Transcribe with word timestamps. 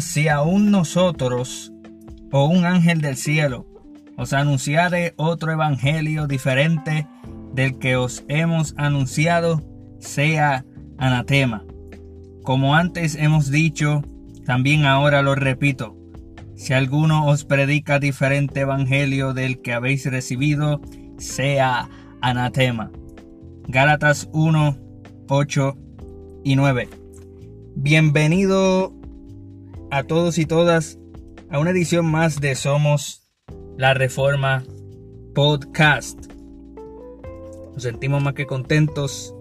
Si 0.00 0.28
aún 0.28 0.70
nosotros 0.70 1.72
o 2.32 2.46
un 2.46 2.64
ángel 2.64 3.00
del 3.00 3.16
cielo 3.16 3.66
os 4.16 4.32
anunciare 4.32 5.12
otro 5.16 5.52
evangelio 5.52 6.26
diferente 6.26 7.06
del 7.52 7.78
que 7.78 7.96
os 7.96 8.24
hemos 8.28 8.74
anunciado, 8.76 9.62
sea 9.98 10.64
anatema. 10.98 11.64
Como 12.42 12.74
antes 12.74 13.14
hemos 13.14 13.50
dicho, 13.50 14.02
también 14.46 14.84
ahora 14.84 15.22
lo 15.22 15.34
repito, 15.34 15.96
si 16.56 16.72
alguno 16.72 17.26
os 17.26 17.44
predica 17.44 17.98
diferente 17.98 18.60
evangelio 18.60 19.34
del 19.34 19.60
que 19.60 19.74
habéis 19.74 20.06
recibido, 20.06 20.80
sea 21.18 21.88
anatema. 22.20 22.90
Gálatas 23.68 24.28
1, 24.32 24.76
8 25.28 25.78
y 26.44 26.56
9. 26.56 26.88
Bienvenido 27.76 28.99
a 29.90 30.04
todos 30.04 30.38
y 30.38 30.46
todas 30.46 30.98
a 31.50 31.58
una 31.58 31.70
edición 31.70 32.06
más 32.06 32.40
de 32.40 32.54
Somos 32.54 33.28
la 33.76 33.92
Reforma 33.92 34.62
Podcast. 35.34 36.26
Nos 37.74 37.82
sentimos 37.82 38.22
más 38.22 38.34
que 38.34 38.46
contentos 38.46 39.34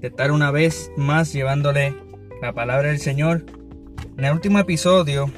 de 0.00 0.08
estar 0.08 0.30
una 0.30 0.52
vez 0.52 0.92
más 0.96 1.32
llevándole 1.32 1.96
la 2.40 2.52
palabra 2.52 2.88
del 2.88 3.00
Señor. 3.00 3.46
En 4.16 4.24
el 4.24 4.32
último 4.32 4.60
episodio 4.60 5.28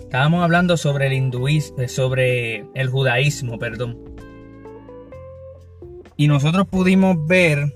estábamos 0.00 0.44
hablando 0.44 0.76
sobre 0.76 1.08
el 1.08 1.14
hinduismo, 1.14 1.80
eh, 1.80 1.88
sobre 1.88 2.64
el 2.74 2.88
judaísmo, 2.90 3.58
perdón. 3.58 3.98
Y 6.16 6.28
nosotros 6.28 6.68
pudimos 6.68 7.26
ver 7.26 7.74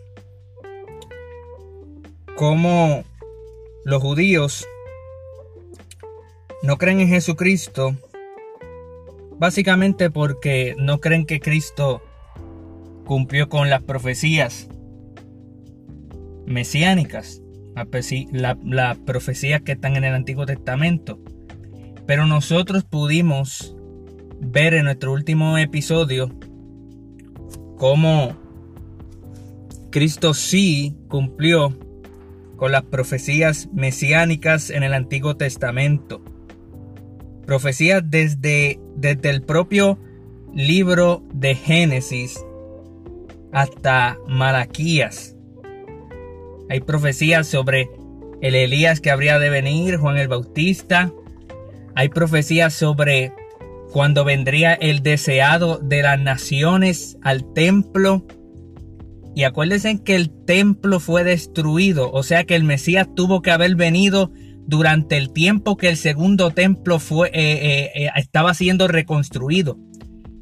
cómo 2.37 3.03
los 3.85 4.01
judíos 4.01 4.67
no 6.62 6.78
creen 6.78 7.00
en 7.00 7.09
Jesucristo 7.09 7.97
básicamente 9.39 10.09
porque 10.11 10.77
no 10.78 11.00
creen 11.00 11.27
que 11.27 11.41
Cristo 11.41 12.00
cumplió 13.05 13.49
con 13.49 13.71
las 13.71 13.83
profecías 13.83 14.69
mesiánicas, 16.47 17.43
las 18.62 18.99
profecías 18.99 19.62
que 19.62 19.73
están 19.73 19.97
en 19.97 20.05
el 20.05 20.15
Antiguo 20.15 20.47
Testamento. 20.47 21.19
Pero 22.06 22.27
nosotros 22.27 22.84
pudimos 22.84 23.77
ver 24.39 24.75
en 24.75 24.84
nuestro 24.84 25.12
último 25.12 25.59
episodio 25.59 26.31
cómo 27.77 28.37
Cristo 29.91 30.34
sí 30.34 30.97
cumplió 31.09 31.77
con 32.56 32.71
las 32.71 32.83
profecías 32.83 33.69
mesiánicas 33.73 34.71
en 34.71 34.84
el 34.84 34.94
Antiguo 34.94 35.37
Testamento. 35.37 36.23
Profecías 37.47 38.03
desde, 38.05 38.79
desde 38.97 39.31
el 39.31 39.43
propio 39.43 39.99
libro 40.55 41.23
de 41.33 41.55
Génesis 41.55 42.45
hasta 43.53 44.19
Malaquías. 44.27 45.37
Hay 46.69 46.81
profecías 46.81 47.47
sobre 47.47 47.91
el 48.41 48.55
Elías 48.55 49.01
que 49.01 49.11
habría 49.11 49.39
de 49.39 49.51
venir, 49.51 49.97
Juan 49.97 50.19
el 50.19 50.29
Bautista. 50.29 51.13
Hay 51.95 52.09
profecías 52.09 52.73
sobre 52.73 53.33
cuando 53.93 54.25
vendría 54.25 54.73
el 54.73 55.03
deseado 55.03 55.79
de 55.79 56.03
las 56.03 56.19
naciones 56.19 57.19
al 57.23 57.53
templo. 57.53 58.27
Y 59.35 59.45
acuérdense 59.45 60.03
que 60.03 60.15
el 60.15 60.31
templo 60.31 60.99
fue 60.99 61.25
destruido, 61.25 62.11
o 62.11 62.23
sea 62.23 62.45
que 62.45 62.55
el 62.55 62.65
Mesías 62.65 63.09
tuvo 63.15 63.43
que 63.43 63.51
haber 63.51 63.77
venido 63.77 64.33
durante 64.67 65.17
el 65.17 65.33
tiempo 65.33 65.77
que 65.77 65.89
el 65.89 65.97
segundo 65.97 66.50
templo 66.50 66.99
fue, 66.99 67.28
eh, 67.28 67.33
eh, 67.34 67.91
eh, 67.95 68.11
estaba 68.17 68.55
siendo 68.55 68.89
reconstruido. 68.89 69.78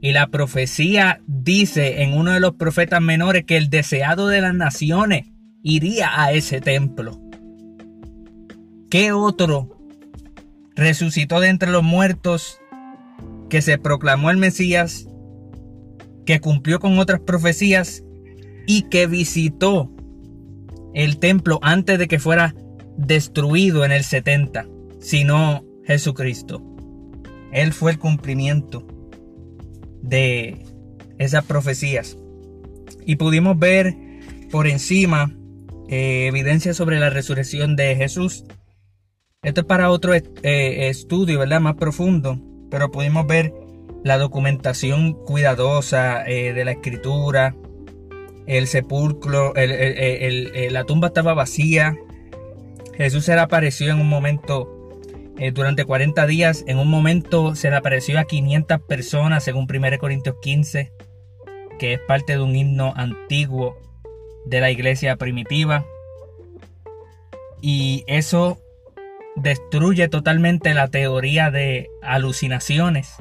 Y 0.03 0.13
la 0.13 0.29
profecía 0.29 1.21
dice 1.27 2.03
en 2.03 2.15
uno 2.15 2.33
de 2.33 2.41
los 2.41 2.55
profetas 2.55 3.03
menores 3.03 3.45
que 3.45 3.57
el 3.57 3.69
deseado 3.69 4.29
de 4.29 4.41
las 4.41 4.55
naciones 4.55 5.27
iría 5.63 6.23
a 6.23 6.33
ese 6.33 6.61
templo. 6.61 7.21
¿Qué 8.89 9.13
otro 9.13 9.77
resucitó 10.75 11.41
de 11.41 11.49
entre 11.49 11.71
los 11.71 11.83
muertos 11.83 12.59
que 13.51 13.61
se 13.61 13.77
proclamó 13.77 14.31
el 14.31 14.39
Mesías, 14.39 15.07
que 16.25 16.41
cumplió 16.41 16.81
con 16.81 16.99
otras 16.99 17.21
profecías 17.21 18.03
y 18.67 18.83
que 18.89 19.07
visitó 19.07 19.93
el 20.95 21.19
templo 21.19 21.59
antes 21.63 21.99
de 21.99 22.09
que 22.09 22.19
fuera 22.19 22.55
destruido 23.07 23.85
en 23.85 23.93
el 23.93 24.05
70, 24.05 24.67
sino 25.01 25.65
Jesucristo? 25.85 26.63
Él 27.53 27.73
fue 27.73 27.93
el 27.93 27.99
cumplimiento 27.99 28.87
de 30.03 30.65
esas 31.19 31.45
profecías. 31.45 32.17
Y 33.05 33.17
pudimos 33.17 33.59
ver 33.59 33.97
por 34.51 34.67
encima 34.67 35.33
eh, 35.89 36.27
evidencia 36.29 36.75
sobre 36.75 36.99
la 36.99 37.11
resurrección 37.11 37.77
de 37.77 37.97
Jesús. 37.97 38.45
Esto 39.43 39.63
es 39.63 39.67
para 39.67 39.91
otro 39.91 40.15
eh, 40.15 40.89
estudio, 40.89 41.39
¿verdad? 41.39 41.61
Más 41.61 41.75
profundo. 41.75 42.39
Pero 42.71 42.91
pudimos 42.91 43.27
ver 43.27 43.53
la 44.05 44.19
documentación 44.19 45.13
cuidadosa 45.25 46.25
eh, 46.27 46.53
de 46.53 46.65
la 46.65 46.73
escritura, 46.73 47.57
el 48.47 48.67
sepulcro, 48.67 49.53
la 49.55 50.85
tumba 50.85 51.09
estaba 51.09 51.35
vacía. 51.35 51.97
Jesús 53.01 53.25
se 53.25 53.35
le 53.35 53.41
apareció 53.41 53.91
en 53.91 53.99
un 53.99 54.11
momento 54.11 54.91
eh, 55.39 55.53
durante 55.53 55.87
40 55.87 56.27
días. 56.27 56.65
En 56.67 56.79
un 56.79 56.89
momento 56.89 57.55
se 57.55 57.71
le 57.71 57.77
apareció 57.77 58.19
a 58.19 58.25
500 58.25 58.83
personas, 58.83 59.43
según 59.43 59.67
1 59.75 59.99
Corintios 59.99 60.37
15, 60.43 60.93
que 61.79 61.95
es 61.95 62.01
parte 62.07 62.35
de 62.35 62.43
un 62.43 62.55
himno 62.55 62.93
antiguo 62.95 63.79
de 64.45 64.61
la 64.61 64.71
iglesia 64.71 65.17
primitiva. 65.17 65.87
Y 67.63 68.05
eso 68.07 68.61
destruye 69.35 70.09
totalmente 70.09 70.75
la 70.75 70.89
teoría 70.89 71.51
de 71.51 71.89
alucinaciones, 72.03 73.15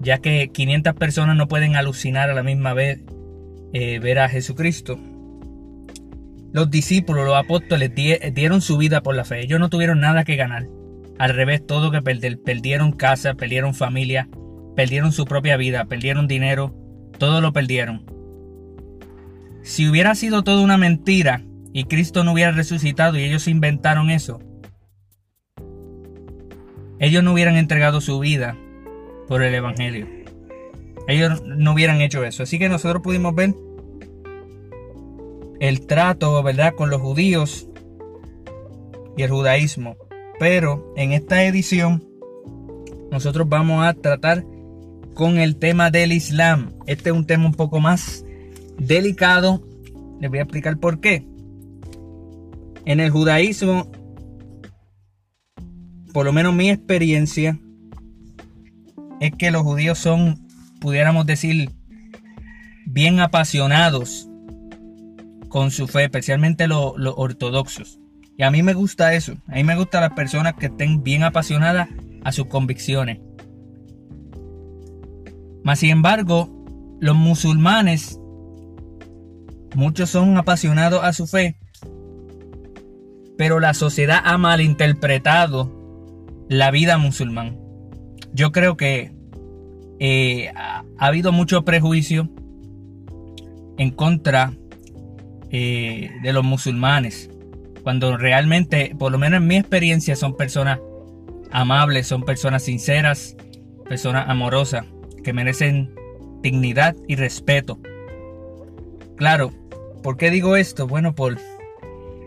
ya 0.00 0.18
que 0.18 0.48
500 0.48 0.94
personas 0.94 1.36
no 1.36 1.46
pueden 1.46 1.76
alucinar 1.76 2.30
a 2.30 2.34
la 2.34 2.42
misma 2.42 2.74
vez 2.74 2.98
eh, 3.74 4.00
ver 4.00 4.18
a 4.18 4.28
Jesucristo. 4.28 4.98
Los 6.54 6.70
discípulos, 6.70 7.26
los 7.26 7.34
apóstoles 7.34 7.90
dieron 8.32 8.60
su 8.60 8.78
vida 8.78 9.02
por 9.02 9.16
la 9.16 9.24
fe. 9.24 9.40
Ellos 9.40 9.58
no 9.58 9.70
tuvieron 9.70 9.98
nada 9.98 10.22
que 10.22 10.36
ganar. 10.36 10.68
Al 11.18 11.34
revés, 11.34 11.66
todo 11.66 11.90
que 11.90 12.00
perder, 12.00 12.40
perdieron 12.40 12.92
casa, 12.92 13.34
perdieron 13.34 13.74
familia, 13.74 14.28
perdieron 14.76 15.10
su 15.10 15.24
propia 15.24 15.56
vida, 15.56 15.86
perdieron 15.86 16.28
dinero, 16.28 16.72
todo 17.18 17.40
lo 17.40 17.52
perdieron. 17.52 18.06
Si 19.64 19.88
hubiera 19.88 20.14
sido 20.14 20.44
todo 20.44 20.62
una 20.62 20.78
mentira 20.78 21.42
y 21.72 21.86
Cristo 21.86 22.22
no 22.22 22.32
hubiera 22.32 22.52
resucitado 22.52 23.18
y 23.18 23.24
ellos 23.24 23.48
inventaron 23.48 24.10
eso, 24.10 24.38
ellos 27.00 27.24
no 27.24 27.32
hubieran 27.32 27.56
entregado 27.56 28.00
su 28.00 28.20
vida 28.20 28.56
por 29.26 29.42
el 29.42 29.56
Evangelio. 29.56 30.06
Ellos 31.08 31.42
no 31.44 31.72
hubieran 31.72 32.00
hecho 32.00 32.22
eso. 32.22 32.44
Así 32.44 32.60
que 32.60 32.68
nosotros 32.68 33.02
pudimos 33.02 33.34
ver 33.34 33.56
el 35.68 35.86
trato, 35.86 36.42
¿verdad?, 36.42 36.74
con 36.74 36.90
los 36.90 37.00
judíos 37.00 37.68
y 39.16 39.22
el 39.22 39.30
judaísmo. 39.30 39.96
Pero 40.38 40.92
en 40.94 41.12
esta 41.12 41.44
edición 41.44 42.04
nosotros 43.10 43.48
vamos 43.48 43.84
a 43.84 43.94
tratar 43.94 44.44
con 45.14 45.38
el 45.38 45.56
tema 45.56 45.90
del 45.90 46.12
Islam. 46.12 46.74
Este 46.86 47.10
es 47.10 47.16
un 47.16 47.26
tema 47.26 47.46
un 47.46 47.54
poco 47.54 47.80
más 47.80 48.26
delicado. 48.78 49.62
Les 50.20 50.28
voy 50.28 50.40
a 50.40 50.42
explicar 50.42 50.78
por 50.78 51.00
qué. 51.00 51.26
En 52.84 53.00
el 53.00 53.10
judaísmo, 53.10 53.90
por 56.12 56.26
lo 56.26 56.32
menos 56.34 56.54
mi 56.54 56.68
experiencia, 56.68 57.58
es 59.20 59.32
que 59.38 59.50
los 59.50 59.62
judíos 59.62 59.98
son, 59.98 60.46
pudiéramos 60.80 61.24
decir, 61.24 61.70
bien 62.84 63.20
apasionados 63.20 64.28
con 65.54 65.70
su 65.70 65.86
fe, 65.86 66.02
especialmente 66.02 66.66
los, 66.66 66.94
ortodoxos. 66.96 68.00
Y 68.36 68.42
a 68.42 68.50
mí 68.50 68.64
me 68.64 68.74
gusta 68.74 69.14
eso. 69.14 69.36
A 69.46 69.54
mí 69.54 69.62
me 69.62 69.76
gustan 69.76 70.00
las 70.00 70.12
personas 70.12 70.54
que 70.54 70.66
estén 70.66 71.04
bien 71.04 71.22
apasionadas 71.22 71.88
a 72.24 72.32
sus 72.32 72.46
convicciones. 72.46 73.20
Mas 75.62 75.78
sin 75.78 75.90
embargo, 75.90 76.50
los 76.98 77.14
musulmanes, 77.14 78.18
muchos 79.76 80.10
son 80.10 80.36
apasionados 80.38 81.04
a 81.04 81.12
su 81.12 81.28
fe, 81.28 81.56
pero 83.38 83.60
la 83.60 83.74
sociedad 83.74 84.22
ha 84.24 84.36
malinterpretado 84.36 85.72
la 86.48 86.72
vida 86.72 86.98
musulmán. 86.98 87.60
Yo 88.32 88.50
creo 88.50 88.76
que 88.76 89.12
eh, 90.00 90.50
ha, 90.56 90.82
habido 90.98 91.30
mucho 91.30 91.64
prejuicio 91.64 92.28
en 93.78 93.92
contra 93.92 94.52
eh, 95.56 96.10
de 96.20 96.32
los 96.32 96.42
musulmanes 96.42 97.30
Cuando 97.84 98.16
realmente, 98.16 98.92
por 98.98 99.12
lo 99.12 99.18
menos 99.18 99.40
en 99.40 99.46
mi 99.46 99.56
experiencia, 99.56 100.16
son 100.16 100.36
personas 100.36 100.80
amables, 101.52 102.08
son 102.08 102.24
personas 102.24 102.64
sinceras, 102.64 103.36
personas 103.88 104.28
amorosas, 104.28 104.84
que 105.22 105.32
merecen 105.32 105.94
dignidad 106.42 106.96
y 107.06 107.14
respeto. 107.14 107.78
Claro, 109.16 109.52
¿por 110.02 110.16
qué 110.16 110.30
digo 110.30 110.56
esto? 110.56 110.88
Bueno, 110.88 111.14
por, 111.14 111.38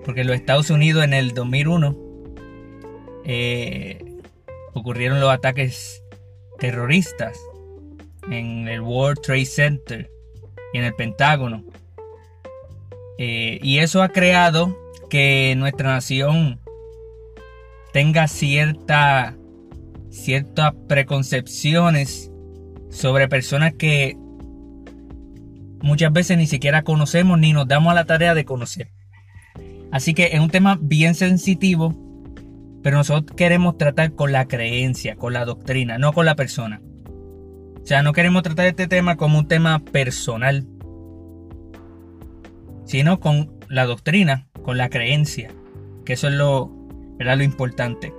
porque 0.06 0.22
en 0.22 0.28
los 0.28 0.38
Estados 0.38 0.70
Unidos 0.70 1.04
en 1.04 1.14
el 1.14 1.34
2001 1.34 1.98
eh, 3.26 4.22
ocurrieron 4.74 5.20
los 5.20 5.32
ataques 5.32 6.02
terroristas 6.60 7.38
en 8.32 8.70
el 8.70 8.80
World 8.80 9.20
Trade 9.22 9.46
Center 9.46 10.10
y 10.72 10.78
en 10.78 10.86
el 10.86 10.94
Pentágono. 10.94 11.66
Eh, 13.18 13.60
y 13.62 13.80
eso 13.80 14.02
ha 14.04 14.10
creado 14.10 14.78
que 15.10 15.56
nuestra 15.58 15.92
nación 15.94 16.60
tenga 17.94 18.28
cierta, 18.28 19.36
ciertas 20.10 20.74
preconcepciones 20.88 22.32
sobre 22.90 23.28
personas 23.28 23.74
que 23.74 24.16
muchas 25.82 26.12
veces 26.12 26.38
ni 26.38 26.48
siquiera 26.48 26.84
conocemos 26.84 27.40
ni 27.40 27.54
nos 27.54 27.68
damos 27.68 27.94
la 27.94 28.06
tarea 28.06 28.34
de 28.34 28.46
conocer. 28.46 28.92
Así 29.92 30.14
que 30.14 30.30
es 30.34 30.40
un 30.40 30.50
tema 30.50 30.78
bien 30.82 31.16
sensitivo, 31.16 31.96
pero 32.84 32.98
nosotros 32.98 33.36
queremos 33.36 33.78
tratar 33.78 34.14
con 34.14 34.32
la 34.32 34.48
creencia, 34.48 35.16
con 35.16 35.34
la 35.34 35.46
doctrina, 35.46 35.98
no 35.98 36.14
con 36.14 36.26
la 36.26 36.36
persona. 36.36 36.82
O 37.82 37.86
sea, 37.86 38.04
no 38.04 38.12
queremos 38.12 38.44
tratar 38.44 38.66
este 38.66 38.88
tema 38.88 39.16
como 39.16 39.40
un 39.40 39.48
tema 39.48 39.80
personal, 39.80 40.68
sino 42.88 43.20
con 43.20 43.52
la 43.70 43.86
doctrina, 43.86 44.48
con 44.64 44.78
la 44.78 44.90
creencia, 44.90 45.52
que 46.06 46.14
eso 46.14 46.28
es 46.30 46.34
lo, 46.34 46.72
lo 47.20 47.44
importante. 47.44 48.14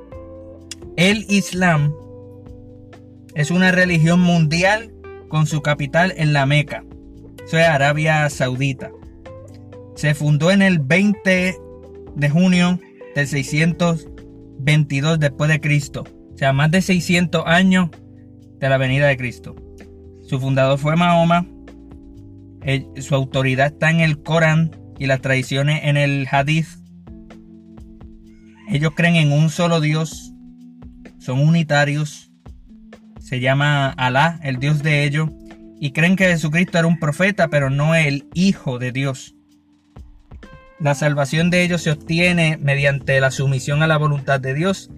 El 0.96 1.26
Islam 1.28 1.92
es 3.34 3.50
una 3.50 3.72
religión 3.72 4.20
mundial 4.20 4.92
con 5.28 5.46
su 5.46 5.62
capital 5.62 6.14
en 6.16 6.32
la 6.32 6.46
Meca, 6.46 6.84
eso 7.48 7.56
es 7.56 7.64
Arabia 7.64 8.28
Saudita. 8.28 8.90
Se 9.94 10.14
fundó 10.14 10.50
en 10.50 10.60
el 10.60 10.80
20 10.80 11.56
de 12.14 12.30
junio 12.30 12.78
del 13.14 13.26
622 13.26 15.18
después 15.18 15.50
de 15.50 15.58
Cristo, 15.58 16.04
o 16.34 16.36
sea, 16.36 16.52
más 16.52 16.70
de 16.70 16.82
600 16.82 17.44
años 17.46 17.88
de 18.58 18.68
la 18.68 18.76
venida 18.76 19.06
de 19.06 19.16
Cristo. 19.16 19.56
Su 20.22 20.38
fundador 20.38 20.78
fue 20.78 20.94
Mahoma. 20.94 21.46
Su 23.00 23.14
autoridad 23.14 23.68
está 23.68 23.90
en 23.90 24.00
el 24.00 24.22
Corán 24.22 24.76
y 24.98 25.06
las 25.06 25.20
tradiciones 25.20 25.80
en 25.84 25.96
el 25.96 26.26
Hadith. 26.30 26.68
Ellos 28.68 28.92
creen 28.94 29.16
en 29.16 29.32
un 29.32 29.48
solo 29.48 29.80
Dios, 29.80 30.34
son 31.18 31.40
unitarios, 31.40 32.30
se 33.20 33.40
llama 33.40 33.90
Alá, 33.90 34.40
el 34.42 34.58
Dios 34.58 34.82
de 34.82 35.04
ellos, 35.04 35.30
y 35.80 35.92
creen 35.92 36.16
que 36.16 36.26
Jesucristo 36.26 36.78
era 36.78 36.86
un 36.86 36.98
profeta, 36.98 37.48
pero 37.48 37.70
no 37.70 37.94
el 37.94 38.26
Hijo 38.34 38.78
de 38.78 38.92
Dios. 38.92 39.34
La 40.80 40.94
salvación 40.94 41.50
de 41.50 41.62
ellos 41.62 41.82
se 41.82 41.90
obtiene 41.90 42.56
mediante 42.56 43.20
la 43.20 43.30
sumisión 43.30 43.82
a 43.82 43.86
la 43.86 43.96
voluntad 43.96 44.40
de 44.40 44.54
Dios 44.54 44.90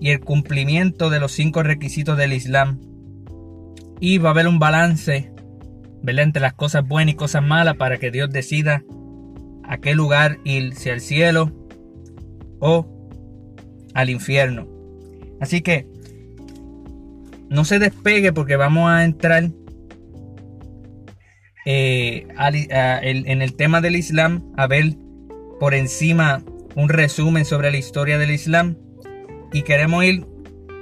y 0.00 0.10
el 0.10 0.20
cumplimiento 0.20 1.10
de 1.10 1.20
los 1.20 1.32
cinco 1.32 1.62
requisitos 1.62 2.16
del 2.16 2.32
Islam. 2.32 2.80
Y 4.00 4.18
va 4.18 4.28
a 4.28 4.32
haber 4.32 4.46
un 4.46 4.58
balance 4.58 5.32
entre 6.06 6.40
las 6.40 6.54
cosas 6.54 6.86
buenas 6.86 7.14
y 7.14 7.16
cosas 7.16 7.42
malas 7.42 7.76
para 7.76 7.98
que 7.98 8.10
Dios 8.10 8.30
decida 8.30 8.82
a 9.64 9.78
qué 9.78 9.94
lugar 9.94 10.38
irse 10.44 10.90
al 10.90 11.00
cielo 11.00 11.52
o 12.60 12.86
al 13.94 14.10
infierno. 14.10 14.66
Así 15.40 15.60
que 15.60 15.86
no 17.48 17.64
se 17.64 17.78
despegue 17.78 18.32
porque 18.32 18.56
vamos 18.56 18.90
a 18.90 19.04
entrar 19.04 19.50
eh, 21.66 22.26
en 22.38 23.42
el 23.42 23.54
tema 23.54 23.80
del 23.80 23.96
Islam 23.96 24.52
a 24.56 24.66
ver 24.66 24.96
por 25.60 25.74
encima 25.74 26.42
un 26.74 26.88
resumen 26.88 27.44
sobre 27.44 27.70
la 27.70 27.76
historia 27.76 28.18
del 28.18 28.30
Islam 28.30 28.76
y 29.52 29.62
queremos 29.62 30.04
ir 30.04 30.26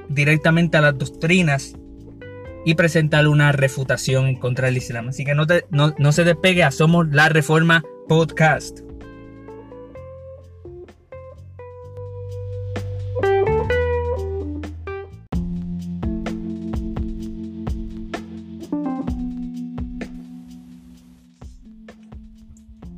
directamente 0.08 0.76
a 0.76 0.82
las 0.82 0.98
doctrinas 0.98 1.76
y 2.66 2.74
presentar 2.74 3.28
una 3.28 3.52
refutación 3.52 4.34
contra 4.34 4.66
del 4.66 4.76
Islam. 4.76 5.10
Así 5.10 5.24
que 5.24 5.36
no, 5.36 5.46
no, 5.70 6.12
se 6.12 6.24
despegue 6.24 6.64
a 6.64 6.72
Somos 6.72 7.06
la 7.12 7.28
Reforma 7.28 7.84
Podcast. 8.08 8.80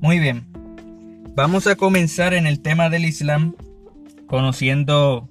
Muy 0.00 0.18
bien. 0.18 0.46
Vamos 1.36 1.66
a 1.66 1.76
comenzar 1.76 2.32
en 2.32 2.46
el 2.46 2.62
tema 2.62 2.88
del 2.88 3.04
Islam 3.04 3.54
conociendo 4.28 5.28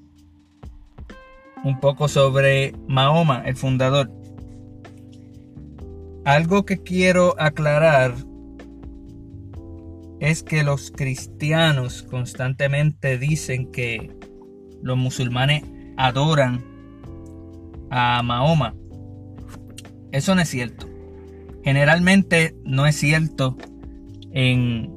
un 1.64 1.80
poco 1.80 2.08
sobre 2.08 2.76
Mahoma, 2.88 3.42
el 3.44 3.56
fundador. 3.56 4.12
Algo 6.28 6.66
que 6.66 6.84
quiero 6.84 7.36
aclarar 7.40 8.14
es 10.20 10.44
que 10.44 10.66
los 10.66 10.92
cristianos 10.92 12.04
constantemente 12.04 13.18
dicen 13.18 13.72
que 13.72 14.12
los 14.84 14.98
musulmanes 14.98 15.64
adoran 15.96 16.66
a 17.90 18.22
Mahoma. 18.24 18.76
Eso 20.12 20.36
no 20.36 20.42
es 20.42 20.50
cierto. 20.50 20.90
Generalmente 21.64 22.58
no 22.66 22.86
es 22.88 22.98
cierto 22.98 23.56
en, 24.34 24.94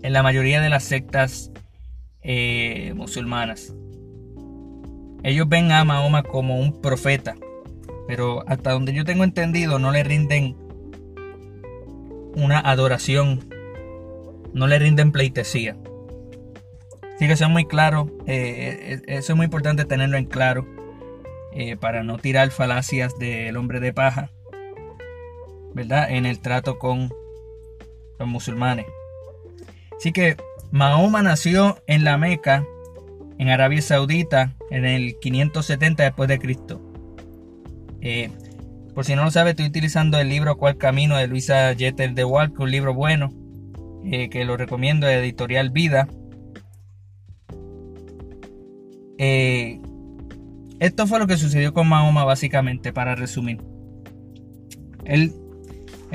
la 0.00 0.22
mayoría 0.22 0.62
de 0.62 0.70
las 0.70 0.84
sectas 0.84 1.52
eh, 2.22 2.94
musulmanas. 2.96 3.74
Ellos 5.24 5.46
ven 5.46 5.72
a 5.72 5.84
Mahoma 5.84 6.22
como 6.22 6.58
un 6.58 6.80
profeta, 6.80 7.34
pero 8.08 8.42
hasta 8.48 8.72
donde 8.72 8.92
yo 8.92 9.04
tengo 9.04 9.22
entendido 9.22 9.78
no 9.78 9.92
le 9.92 10.02
rinden 10.02 10.56
una 12.34 12.58
adoración, 12.58 13.48
no 14.52 14.66
le 14.66 14.80
rinden 14.80 15.12
pleitesía. 15.12 15.76
Así 17.14 17.26
que 17.26 17.34
eso 17.34 17.44
es 17.44 17.50
muy 17.50 17.66
claro, 17.66 18.10
eh, 18.26 18.78
eh, 18.80 19.02
eso 19.06 19.32
es 19.32 19.36
muy 19.36 19.44
importante 19.44 19.84
tenerlo 19.84 20.16
en 20.16 20.24
claro 20.24 20.66
para 21.80 22.04
no 22.04 22.18
tirar 22.18 22.52
falacias 22.52 23.18
del 23.18 23.56
hombre 23.56 23.80
de 23.80 23.92
paja, 23.92 24.30
¿verdad? 25.74 26.08
En 26.08 26.24
el 26.24 26.38
trato 26.38 26.78
con 26.78 27.12
los 28.18 28.28
musulmanes. 28.28 28.86
Así 29.96 30.12
que 30.12 30.36
Mahoma 30.70 31.22
nació 31.22 31.82
en 31.88 32.04
la 32.04 32.16
Meca, 32.16 32.64
en 33.38 33.48
Arabia 33.48 33.82
Saudita, 33.82 34.54
en 34.70 34.84
el 34.84 35.18
570 35.18 36.04
después 36.04 36.28
de 36.28 36.38
Cristo. 36.38 36.87
Eh, 38.00 38.30
por 38.94 39.04
si 39.04 39.14
no 39.14 39.24
lo 39.24 39.30
sabe, 39.30 39.50
estoy 39.50 39.66
utilizando 39.66 40.18
el 40.18 40.28
libro 40.28 40.56
Cuál 40.56 40.76
Camino 40.76 41.16
de 41.16 41.28
Luisa 41.28 41.74
Jeter 41.74 42.14
de 42.14 42.24
Walker, 42.24 42.60
un 42.60 42.70
libro 42.70 42.94
bueno, 42.94 43.32
eh, 44.04 44.28
que 44.28 44.44
lo 44.44 44.56
recomiendo, 44.56 45.06
de 45.06 45.14
editorial 45.14 45.70
Vida. 45.70 46.08
Eh, 49.18 49.80
esto 50.80 51.06
fue 51.06 51.18
lo 51.18 51.26
que 51.26 51.36
sucedió 51.36 51.72
con 51.72 51.88
Mahoma 51.88 52.24
básicamente, 52.24 52.92
para 52.92 53.14
resumir. 53.14 53.60
El, 55.04 55.32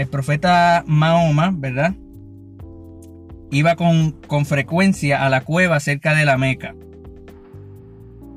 profeta 0.09 0.83
Mahoma, 0.87 1.53
¿verdad? 1.55 1.95
Iba 3.51 3.75
con, 3.75 4.13
con 4.27 4.45
frecuencia 4.45 5.25
a 5.25 5.29
la 5.29 5.41
cueva 5.41 5.79
cerca 5.79 6.15
de 6.15 6.25
la 6.25 6.37
Meca. 6.37 6.75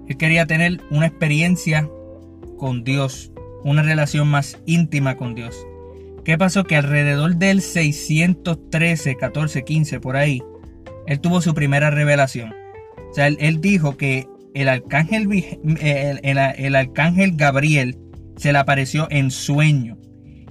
Él 0.09 0.17
quería 0.17 0.47
tener 0.47 0.81
una 0.91 1.07
experiencia 1.07 1.89
con 2.59 2.85
Dios, 2.85 3.33
una 3.67 3.83
relación 3.83 4.29
más 4.29 4.59
íntima 4.65 5.17
con 5.17 5.35
Dios. 5.35 5.67
¿Qué 6.25 6.39
pasó? 6.39 6.65
Que 6.65 6.77
alrededor 6.77 7.37
del 7.37 7.61
613, 7.61 9.17
14, 9.17 9.65
15, 9.65 10.01
por 10.01 10.17
ahí, 10.17 10.41
él 11.07 11.21
tuvo 11.21 11.41
su 11.41 11.53
primera 11.53 11.91
revelación. 11.91 12.55
O 13.11 13.15
sea, 13.15 13.27
él, 13.27 13.61
dijo 13.61 13.97
que 13.97 14.27
el 14.55 14.69
arcángel, 14.69 15.29
el 15.81 16.77
arcángel 16.77 17.33
Gabriel 17.37 17.99
se 18.37 18.53
le 18.53 18.59
apareció 18.59 19.09
en 19.11 19.33
sueño 19.33 19.99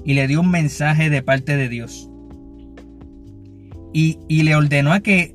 y 0.03 0.13
le 0.13 0.27
dio 0.27 0.41
un 0.41 0.51
mensaje 0.51 1.09
de 1.09 1.23
parte 1.23 1.55
de 1.55 1.69
Dios. 1.69 2.09
Y, 3.93 4.19
y, 4.27 4.43
le 4.43 4.57
ordenó 4.57 4.91
a 4.91 4.99
que, 4.99 5.33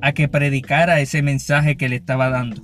a 0.00 0.12
que 0.12 0.28
predicara 0.28 1.00
ese 1.00 1.22
mensaje 1.22 1.76
que 1.76 1.88
le 1.88 1.96
estaba 1.96 2.30
dando. 2.30 2.62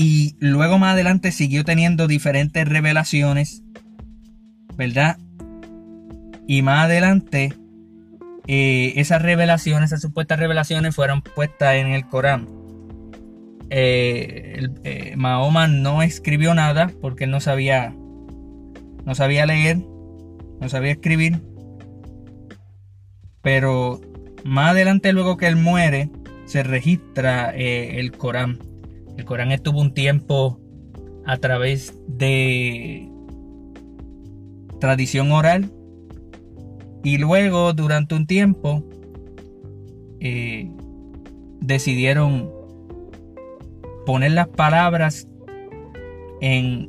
Y 0.00 0.36
luego 0.38 0.78
más 0.78 0.92
adelante 0.92 1.32
siguió 1.32 1.64
teniendo 1.64 2.06
diferentes 2.06 2.68
revelaciones, 2.68 3.64
¿verdad? 4.76 5.18
Y 6.46 6.62
más 6.62 6.84
adelante 6.84 7.52
eh, 8.46 8.92
esas 8.94 9.20
revelaciones, 9.22 9.90
esas 9.90 10.00
supuestas 10.00 10.38
revelaciones 10.38 10.94
fueron 10.94 11.20
puestas 11.20 11.74
en 11.74 11.88
el 11.88 12.06
Corán. 12.06 12.46
Eh, 13.70 14.68
eh, 14.84 15.14
Mahoma 15.16 15.66
no 15.66 16.00
escribió 16.02 16.54
nada 16.54 16.92
porque 17.00 17.26
no 17.26 17.40
sabía, 17.40 17.92
no 19.04 19.16
sabía 19.16 19.46
leer, 19.46 19.78
no 20.60 20.68
sabía 20.68 20.92
escribir. 20.92 21.42
Pero 23.42 24.00
más 24.44 24.70
adelante, 24.70 25.12
luego 25.12 25.36
que 25.36 25.48
él 25.48 25.56
muere, 25.56 26.08
se 26.46 26.62
registra 26.62 27.50
el 27.50 28.12
Corán. 28.12 28.67
El 29.18 29.24
Corán 29.24 29.50
estuvo 29.50 29.80
un 29.80 29.92
tiempo 29.92 30.60
a 31.26 31.38
través 31.38 31.92
de 32.06 33.10
tradición 34.78 35.32
oral 35.32 35.72
y 37.02 37.18
luego 37.18 37.72
durante 37.72 38.14
un 38.14 38.28
tiempo 38.28 38.84
eh, 40.20 40.70
decidieron 41.60 42.48
poner 44.06 44.30
las 44.30 44.46
palabras 44.46 45.26
en, 46.40 46.86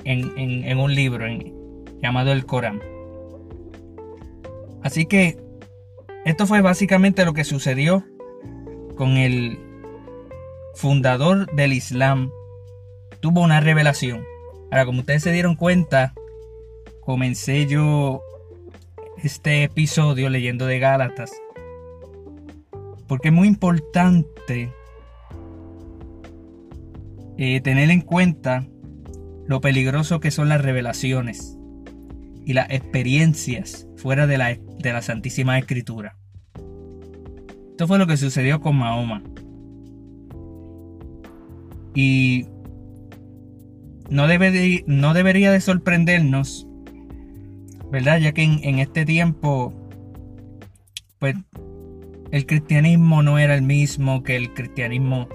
un 0.77 0.93
libro 0.93 1.25
llamado 1.99 2.31
el 2.31 2.45
Corán. 2.45 2.79
Así 4.83 5.07
que 5.07 5.35
esto 6.25 6.45
fue 6.45 6.61
básicamente 6.61 7.25
lo 7.25 7.33
que 7.33 7.43
sucedió 7.43 8.05
con 8.95 9.17
el 9.17 9.68
fundador 10.79 11.53
del 11.53 11.73
Islam. 11.73 12.31
Tuvo 13.19 13.41
una 13.41 13.59
revelación. 13.59 14.23
Ahora, 14.71 14.85
como 14.85 15.01
ustedes 15.01 15.23
se 15.23 15.33
dieron 15.33 15.55
cuenta, 15.55 16.13
comencé 17.01 17.67
yo 17.67 18.21
este 19.21 19.65
episodio 19.65 20.29
leyendo 20.29 20.65
de 20.67 20.79
Gálatas. 20.79 21.33
Porque 23.07 23.27
es 23.27 23.33
muy 23.33 23.49
importante 23.49 24.71
eh, 27.37 27.59
tener 27.59 27.89
en 27.89 28.01
cuenta 28.01 28.65
lo 29.47 29.59
peligroso 29.59 30.21
que 30.21 30.31
son 30.31 30.47
las 30.47 30.61
revelaciones 30.61 31.57
y 32.45 32.53
las 32.53 32.69
experiencias 32.69 33.85
fuera 33.97 34.27
de 34.27 34.37
la, 34.37 34.55
de 34.55 34.93
la 34.93 35.01
Santísima 35.01 35.59
Escritura. 35.59 36.15
Esto 37.71 37.85
fue 37.85 37.97
lo 37.97 38.07
que 38.07 38.15
sucedió 38.15 38.61
con 38.61 38.77
Mahoma. 38.77 39.23
Y 42.01 42.45
no, 44.09 44.27
debe 44.27 44.83
no 44.87 45.13
debería 45.13 45.51
de 45.51 45.59
sorprendernos 45.59 46.69
¿verdad? 47.91 48.19
Ya 48.19 48.31
que 48.31 48.43
en, 48.43 48.79
este 48.79 49.05
tiempo, 49.05 49.73
pues 51.17 51.35
el 52.31 52.45
cristianismo 52.45 53.23
no 53.23 53.39
era 53.39 53.55
el 53.55 53.63
mismo 53.63 54.23
que 54.23 54.35
el 54.35 54.53
cristianismo 54.53 55.27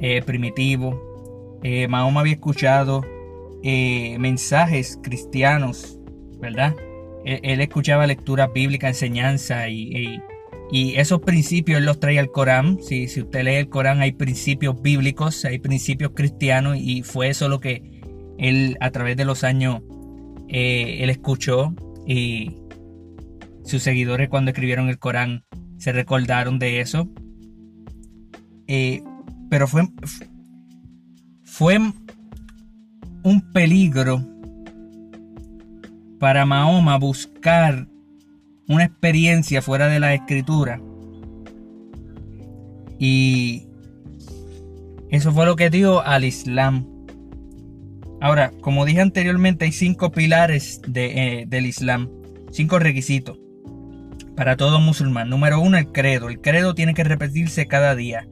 eh, 0.00 0.22
primitivo. 0.22 1.58
Eh, 1.62 1.88
Mahoma 1.88 2.20
había 2.20 2.34
escuchado 2.34 3.02
eh, 3.62 4.16
mensajes 4.18 4.98
cristianos, 5.02 5.98
¿verdad? 6.40 6.74
Él, 7.24 7.60
escuchaba 7.60 8.06
lectura 8.06 8.46
bíblica, 8.46 8.86
enseñanza 8.86 9.68
y, 9.68 10.20
esos 10.72 11.20
principios 11.20 11.78
él 11.78 11.86
los 11.86 12.00
traía 12.00 12.20
al 12.20 12.30
Corán. 12.30 12.78
Si, 12.82 13.08
si 13.08 13.22
usted 13.22 13.44
lee 13.44 13.54
el 13.54 13.68
Corán 13.68 14.00
hay 14.00 14.12
principios 14.12 14.80
bíblicos, 14.82 15.44
hay 15.44 15.58
principios 15.58 16.12
cristianos 16.14 16.76
y 16.78 17.02
fue 17.02 17.28
eso 17.28 17.48
lo 17.48 17.60
que 17.60 18.00
él 18.38 18.76
a 18.80 18.90
través 18.90 19.16
de 19.16 19.24
los 19.24 19.44
años 19.44 19.82
eh, 20.48 20.98
él 21.00 21.10
escuchó 21.10 21.74
y 22.06 22.56
sus 23.64 23.82
seguidores 23.82 24.28
cuando 24.28 24.50
escribieron 24.50 24.88
el 24.88 24.98
Corán 24.98 25.44
se 25.78 25.92
recordaron 25.92 26.58
de 26.58 26.80
eso. 26.80 27.08
Eh, 28.68 29.02
pero 29.50 29.68
fue, 29.68 29.88
fue 31.44 31.78
un 33.22 33.52
peligro 33.52 34.24
para 36.18 36.46
Mahoma 36.46 36.96
buscar 36.98 37.88
una 38.68 38.84
experiencia 38.84 39.62
fuera 39.62 39.88
de 39.88 40.00
la 40.00 40.14
escritura. 40.14 40.80
Y 42.98 43.66
eso 45.10 45.32
fue 45.32 45.46
lo 45.46 45.56
que 45.56 45.70
dio 45.70 46.02
al 46.02 46.24
Islam. 46.24 46.86
Ahora, 48.20 48.52
como 48.60 48.84
dije 48.84 49.00
anteriormente, 49.00 49.66
hay 49.66 49.72
cinco 49.72 50.10
pilares 50.10 50.80
de, 50.86 51.40
eh, 51.40 51.44
del 51.46 51.66
Islam, 51.66 52.10
cinco 52.50 52.78
requisitos 52.78 53.38
para 54.36 54.56
todo 54.56 54.80
musulmán. 54.80 55.30
Número 55.30 55.60
uno, 55.60 55.78
el 55.78 55.90
credo. 55.90 56.28
El 56.28 56.40
credo 56.40 56.74
tiene 56.74 56.94
que 56.94 57.02
repetirse 57.02 57.66
cada 57.66 57.96
día 57.96 58.28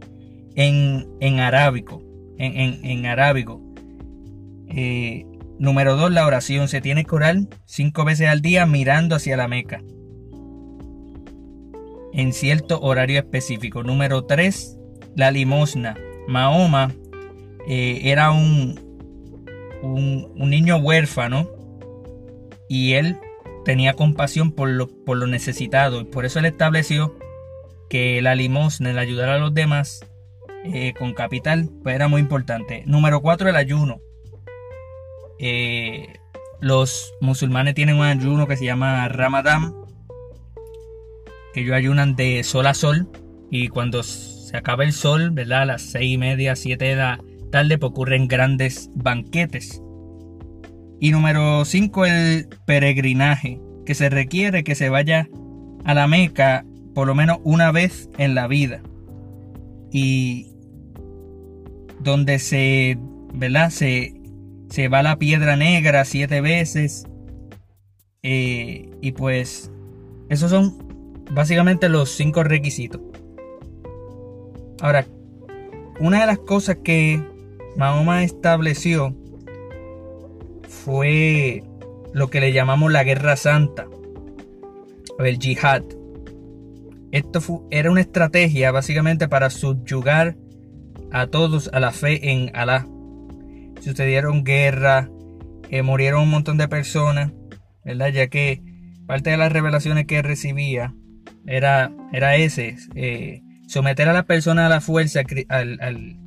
en, 0.55 1.07
en 1.21 1.41
arábico. 1.41 2.03
En, 2.39 2.85
en, 2.85 3.07
arábigo. 3.07 3.63
Eh, 4.69 5.25
número 5.59 5.97
dos, 5.97 6.13
la 6.13 6.27
oración. 6.27 6.69
Se 6.69 6.81
tiene 6.81 7.05
que 7.05 7.15
orar 7.15 7.37
cinco 7.65 8.05
veces 8.05 8.29
al 8.29 8.43
día 8.43 8.67
mirando 8.67 9.17
hacia 9.17 9.37
la 9.37 9.49
Meca. 9.49 9.83
En 12.15 12.33
cierto 12.33 12.81
horario 12.81 13.19
específico. 13.19 13.83
Número 13.83 14.25
tres, 14.25 14.79
la 15.17 15.31
limosna. 15.31 15.97
Mahoma 16.29 16.95
eh, 17.69 18.01
era 18.05 18.31
un, 18.31 18.81
un, 19.83 20.51
niño 20.51 20.77
huérfano 20.77 21.51
y 22.69 22.95
él 22.95 23.19
tenía 23.65 23.95
compasión 23.95 24.53
por 24.53 24.69
lo, 24.69 24.89
por 25.05 25.17
lo 25.17 25.27
necesitado 25.27 26.01
y 26.01 26.05
por 26.05 26.25
eso 26.25 26.39
él 26.39 26.47
estableció 26.47 27.15
que 27.91 28.23
la 28.23 28.35
limosna, 28.35 28.91
el 28.91 28.99
ayudar 28.99 29.29
a 29.29 29.39
los 29.39 29.53
demás 29.53 30.07
eh, 30.65 30.95
con 30.99 31.13
capital, 31.13 31.69
pues 31.83 31.95
era 31.95 32.09
muy 32.09 32.21
importante. 32.21 32.83
Número 32.87 33.21
4, 33.21 33.51
el 33.51 33.57
ayuno. 33.57 34.01
Eh, 35.39 36.07
los 36.61 37.13
musulmanes 37.21 37.75
tienen 37.75 37.97
un 37.97 38.07
ayuno 38.07 38.47
que 38.47 38.57
se 38.57 38.65
llama 38.65 39.07
Ramadán, 39.09 39.75
ellos 41.61 41.75
ayunan 41.75 42.17
de 42.17 42.43
sol 42.45 42.67
a 42.67 42.75
sol 42.75 43.09
y 43.51 43.69
cuando 43.69 44.03
se 44.03 44.57
acaba 44.57 44.85
el 44.85 44.93
sol, 44.93 45.31
¿verdad? 45.31 45.63
A 45.63 45.67
las 45.67 45.83
seis 45.83 46.15
y 46.15 46.19
media, 46.19 46.57
siete 46.57 46.87
de 46.87 46.97
la 46.97 47.21
tarde 47.51 47.79
pues 47.79 47.91
ocurren 47.91 48.27
grandes 48.27 48.91
banquetes. 48.95 49.81
Y 51.01 51.11
número 51.11 51.65
5, 51.65 52.07
el 52.07 52.49
peregrinaje, 52.67 53.61
que 53.85 53.95
se 53.95 54.09
requiere 54.09 54.65
que 54.65 54.75
se 54.75 54.89
vaya 54.89 55.29
a 55.85 55.95
la 55.95 56.07
Meca 56.07 56.65
por 56.95 57.07
lo 57.07 57.15
menos 57.15 57.39
una 57.45 57.73
vez 57.73 58.09
en 58.19 58.35
la 58.35 58.47
vida. 58.47 58.81
Y 59.93 60.49
donde 62.01 62.39
se, 62.39 62.99
¿verdad? 63.35 63.71
Se, 63.71 64.15
se 64.69 64.89
va 64.89 65.03
la 65.03 65.19
piedra 65.19 65.57
negra 65.57 66.05
siete 66.05 66.41
veces. 66.41 67.07
Eh, 68.23 68.89
y 69.03 69.13
pues 69.13 69.71
esos 70.29 70.51
son 70.51 70.84
básicamente 71.31 71.89
los 71.89 72.11
cinco 72.11 72.43
requisitos. 72.43 73.01
Ahora, 74.81 75.07
una 76.01 76.21
de 76.21 76.27
las 76.27 76.39
cosas 76.39 76.79
que 76.83 77.23
Mahoma 77.77 78.25
estableció 78.25 79.15
fue 80.69 81.63
lo 82.13 82.29
que 82.29 82.41
le 82.41 82.53
llamamos 82.53 82.93
la 82.93 83.05
Guerra 83.05 83.37
Santa 83.37 83.87
el 85.19 85.39
Jihad. 85.39 85.83
Esto 87.13 87.67
era 87.71 87.91
una 87.91 88.01
estrategia 88.01 88.73
básicamente 88.73 89.29
para 89.29 89.51
subyugar 89.51 90.37
a 91.13 91.29
todos 91.29 91.71
a 91.73 91.81
la 91.81 91.93
fe 91.93 92.31
en 92.33 92.51
Alá. 92.55 92.87
Sucedieron 93.81 94.43
guerras, 94.43 95.09
eh, 95.71 95.83
murieron 95.83 96.23
un 96.23 96.31
montón 96.31 96.59
de 96.59 96.67
personas, 96.67 97.33
¿verdad? 97.85 98.09
Ya 98.09 98.27
que 98.27 98.63
parte 99.07 99.31
de 99.31 99.37
las 99.37 99.53
revelaciones 99.53 100.07
que 100.07 100.23
recibía 100.23 100.95
era, 101.47 101.93
era 102.13 102.37
ese, 102.37 102.77
eh, 102.95 103.43
someter 103.67 104.09
a 104.09 104.13
las 104.13 104.25
personas 104.25 104.67
a 104.67 104.69
la 104.69 104.81
fuerza 104.81 105.23
al, 105.49 106.19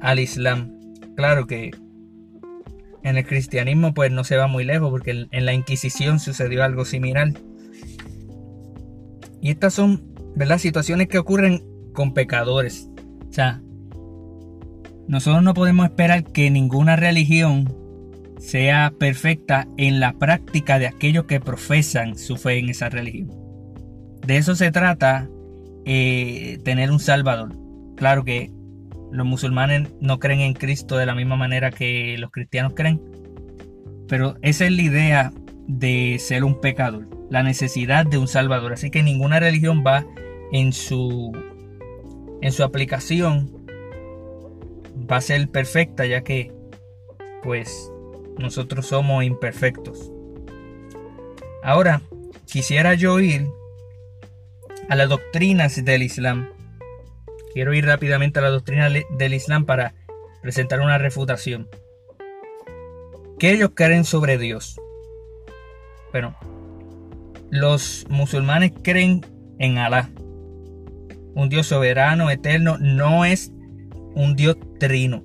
al 0.00 0.18
Islam. 0.18 0.72
Claro 1.16 1.46
que 1.46 1.70
en 3.02 3.16
el 3.16 3.26
cristianismo 3.26 3.94
pues 3.94 4.10
no 4.12 4.24
se 4.24 4.36
va 4.36 4.46
muy 4.46 4.64
lejos 4.64 4.90
porque 4.90 5.26
en 5.30 5.46
la 5.46 5.52
Inquisición 5.54 6.20
sucedió 6.20 6.64
algo 6.64 6.84
similar. 6.84 7.32
Y 9.40 9.50
estas 9.50 9.74
son, 9.74 10.14
¿verdad? 10.36 10.58
Situaciones 10.58 11.08
que 11.08 11.18
ocurren 11.18 11.62
con 11.94 12.12
pecadores. 12.12 12.88
O 13.28 13.32
sea, 13.32 13.62
nosotros 15.08 15.42
no 15.42 15.54
podemos 15.54 15.86
esperar 15.86 16.24
que 16.24 16.50
ninguna 16.50 16.96
religión 16.96 17.74
sea 18.38 18.92
perfecta 18.98 19.68
en 19.76 20.00
la 20.00 20.18
práctica 20.18 20.78
de 20.78 20.86
aquellos 20.86 21.24
que 21.24 21.40
profesan 21.40 22.16
su 22.16 22.36
fe 22.36 22.58
en 22.58 22.68
esa 22.68 22.88
religión. 22.88 23.30
De 24.30 24.36
eso 24.36 24.54
se 24.54 24.70
trata 24.70 25.28
eh, 25.84 26.60
tener 26.62 26.92
un 26.92 27.00
Salvador. 27.00 27.52
Claro 27.96 28.22
que 28.24 28.52
los 29.10 29.26
musulmanes 29.26 29.88
no 30.00 30.20
creen 30.20 30.38
en 30.38 30.52
Cristo 30.52 30.96
de 30.96 31.04
la 31.04 31.16
misma 31.16 31.34
manera 31.34 31.72
que 31.72 32.14
los 32.16 32.30
cristianos 32.30 32.74
creen. 32.76 33.02
Pero 34.06 34.36
esa 34.42 34.66
es 34.66 34.70
la 34.70 34.82
idea 34.82 35.32
de 35.66 36.16
ser 36.20 36.44
un 36.44 36.60
pecador. 36.60 37.08
la 37.28 37.42
necesidad 37.42 38.06
de 38.06 38.18
un 38.18 38.28
Salvador. 38.28 38.72
Así 38.72 38.92
que 38.92 39.02
ninguna 39.02 39.40
religión 39.40 39.82
va 39.84 40.06
en 40.52 40.72
su, 40.72 41.32
en 42.40 42.52
su 42.52 42.62
aplicación 42.62 43.50
va 45.10 45.16
a 45.16 45.22
ser 45.22 45.48
perfecta 45.50 46.06
ya 46.06 46.20
que 46.20 46.52
pues 47.42 47.90
nosotros 48.38 48.86
somos 48.86 49.24
imperfectos. 49.24 50.12
Ahora, 51.64 52.00
quisiera 52.46 52.94
yo 52.94 53.18
ir 53.18 53.48
a 54.90 54.96
las 54.96 55.08
doctrinas 55.08 55.82
del 55.84 56.02
Islam. 56.02 56.50
Quiero 57.54 57.72
ir 57.72 57.86
rápidamente 57.86 58.40
a 58.40 58.42
la 58.42 58.50
doctrina 58.50 58.90
del 58.90 59.34
Islam 59.34 59.64
para 59.64 59.94
presentar 60.42 60.80
una 60.80 60.98
refutación. 60.98 61.68
¿Qué 63.38 63.52
ellos 63.52 63.70
creen 63.74 64.04
sobre 64.04 64.36
Dios? 64.36 64.80
Bueno, 66.10 66.36
los 67.50 68.04
musulmanes 68.10 68.72
creen 68.82 69.24
en 69.60 69.78
Alá, 69.78 70.10
un 71.34 71.48
Dios 71.48 71.68
soberano, 71.68 72.28
eterno, 72.28 72.76
no 72.80 73.24
es 73.24 73.52
un 74.16 74.34
Dios 74.34 74.56
trino. 74.80 75.22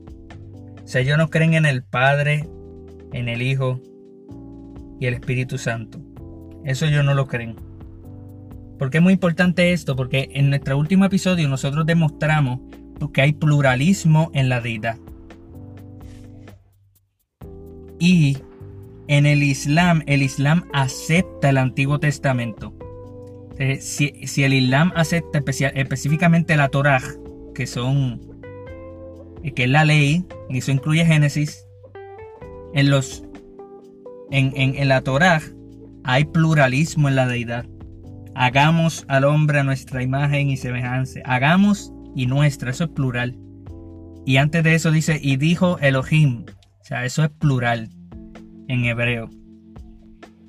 O 0.84 0.88
sea, 0.88 1.02
ellos 1.02 1.18
no 1.18 1.32
creen 1.32 1.56
en 1.56 1.66
el 1.66 1.84
Padre, 1.84 2.48
en 3.14 3.30
el 3.30 3.42
Hijo 3.42 3.82
y 5.00 5.08
el 5.08 5.16
Espíritu 5.16 5.58
Santo. 5.58 6.00
Eso 6.64 6.86
ellos 6.86 7.04
no 7.04 7.16
lo 7.16 7.26
creen. 7.26 7.75
¿Por 8.78 8.90
qué 8.90 8.98
es 8.98 9.04
muy 9.04 9.14
importante 9.14 9.72
esto? 9.72 9.96
Porque 9.96 10.30
en 10.34 10.50
nuestro 10.50 10.78
último 10.78 11.06
episodio 11.06 11.48
nosotros 11.48 11.86
demostramos 11.86 12.60
que 13.14 13.22
hay 13.22 13.34
pluralismo 13.34 14.32
en 14.34 14.50
la 14.50 14.62
deidad. 14.62 14.98
Y 18.00 18.38
en 19.08 19.26
el 19.26 19.44
Islam, 19.44 20.04
el 20.08 20.22
Islam 20.22 20.66
acepta 20.74 21.50
el 21.50 21.58
Antiguo 21.58 22.00
Testamento. 22.00 22.74
Eh, 23.58 23.80
si, 23.80 24.44
el 24.44 24.54
Islam 24.54 24.92
acepta 24.96 25.40
específicamente 25.40 26.58
la 26.58 26.68
Torah, 26.68 27.02
que 27.54 27.68
son 27.68 28.20
eh, 29.44 29.54
que 29.54 29.64
es 29.64 29.70
la 29.70 29.86
ley, 29.86 30.26
y 30.50 30.58
eso 30.58 30.72
incluye 30.72 31.06
Génesis, 31.06 31.66
en 32.74 32.92
en 34.32 34.88
la 34.90 35.02
Torah 35.02 35.42
hay 36.04 36.26
pluralismo 36.26 37.08
en 37.08 37.16
la 37.16 37.28
deidad. 37.28 37.66
Hagamos 38.36 39.06
al 39.08 39.24
hombre 39.24 39.60
a 39.60 39.64
nuestra 39.64 40.04
imagen 40.04 40.50
y 40.50 40.58
semejanza. 40.58 41.22
Hagamos 41.24 41.94
y 42.16 42.28
nuestra, 42.28 42.72
eso 42.72 42.84
es 42.84 42.90
plural. 42.92 43.38
Y 44.26 44.38
antes 44.38 44.64
de 44.64 44.76
eso 44.76 44.92
dice, 44.92 45.20
y 45.22 45.38
dijo 45.38 45.80
Elohim. 45.80 46.46
O 46.82 46.84
sea, 46.84 47.06
eso 47.06 47.24
es 47.24 47.30
plural 47.30 47.90
en 48.68 48.86
hebreo. 48.86 49.30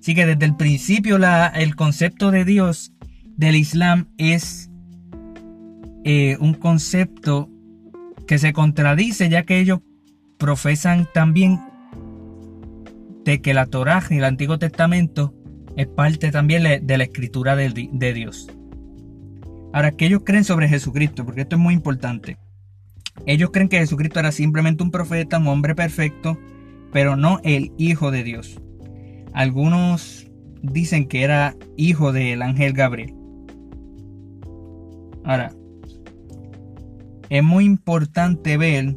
Así 0.01 0.15
que 0.15 0.27
desde 0.27 0.47
el 0.47 0.57
principio 0.57 1.19
la, 1.19 1.47
el 1.49 1.77
concepto 1.77 2.31
de 2.31 2.45
Dios 2.45 2.93
del 3.37 3.57
Islam 3.57 4.09
es 4.19 4.71
eh, 6.05 6.37
un 6.41 6.55
concepto 6.55 7.51
que 8.27 8.39
se 8.39 8.53
contradice 8.53 9.29
ya 9.29 9.45
que 9.45 9.61
ellos 9.61 9.81
profesan 10.39 11.09
también 11.13 11.61
de 13.25 13.41
que 13.41 13.55
la 13.55 13.67
Torah 13.67 14.03
y 14.11 14.17
el 14.17 14.25
Antiguo 14.25 14.59
Testamento 14.59 15.35
es 15.77 15.87
parte 15.87 16.31
también 16.31 16.87
de 16.87 16.99
la 16.99 17.05
escritura 17.05 17.55
de, 17.55 18.13
Dios. 18.15 18.49
Ahora, 19.73 19.93
¿qué 19.93 20.07
ellos 20.07 20.23
creen 20.25 20.45
sobre 20.45 20.69
Jesucristo? 20.69 21.25
Porque 21.25 21.43
esto 21.43 21.57
es 21.57 21.63
muy 21.63 21.75
importante. 21.75 22.39
Ellos 23.27 23.51
creen 23.53 23.69
que 23.69 23.79
Jesucristo 23.79 24.19
era 24.19 24.33
simplemente 24.33 24.83
un 24.83 24.91
profeta, 24.91 25.39
un 25.39 25.49
hombre 25.49 25.75
perfecto, 25.75 26.39
pero 26.93 27.17
no 27.17 27.41
el 27.45 27.73
Hijo 27.77 28.11
de 28.11 28.23
Dios. 28.23 28.61
Algunos 29.35 30.27
dicen 30.63 31.07
que 31.09 31.23
era 31.23 31.55
hijo 31.77 32.13
del 32.13 32.41
ángel 32.41 32.73
Gabriel. 32.73 33.15
Ahora, 35.25 35.53
es 37.29 37.43
muy 37.43 37.65
importante 37.65 38.57
ver 38.57 38.97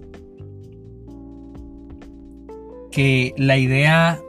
que 2.92 3.34
la 3.38 3.58
idea 3.58 4.20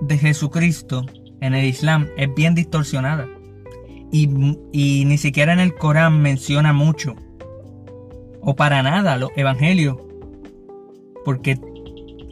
de 0.00 0.18
Jesucristo 0.18 1.06
en 1.40 1.54
el 1.54 1.64
Islam 1.64 2.08
es 2.16 2.32
bien 2.34 2.54
distorsionada. 2.54 3.28
Y, 4.12 4.26
ni 4.26 5.18
siquiera 5.18 5.52
en 5.52 5.60
el 5.60 5.74
Corán 5.74 6.20
menciona 6.20 6.72
mucho. 6.72 7.14
O 8.40 8.56
para 8.56 8.82
nada 8.82 9.16
los 9.16 9.30
evangelios. 9.36 9.96
Porque 11.24 11.58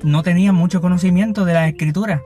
no 0.02 0.22
tenía 0.22 0.52
mucho 0.52 0.80
conocimiento 0.80 1.44
de 1.44 1.54
la 1.54 1.68
escritura. 1.68 2.22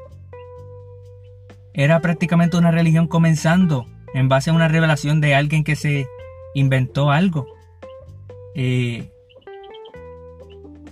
Era 1.74 2.00
prácticamente 2.00 2.56
una 2.56 2.70
religión 2.70 3.08
comenzando 3.08 3.86
en 4.14 4.28
base 4.28 4.50
a 4.50 4.54
una 4.54 4.68
revelación 4.68 5.20
de 5.20 5.34
alguien 5.34 5.64
que 5.64 5.76
se 5.76 6.06
inventó 6.54 7.10
algo. 7.10 7.46
Eh, 8.54 9.10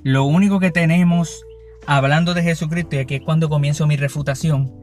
lo 0.02 0.24
único 0.24 0.60
que 0.60 0.70
tenemos 0.70 1.44
hablando 1.86 2.34
de 2.34 2.42
Jesucristo, 2.42 2.96
y 2.96 3.00
aquí 3.00 3.16
es 3.16 3.22
cuando 3.22 3.48
comienzo 3.48 3.86
mi 3.86 3.96
refutación, 3.96 4.79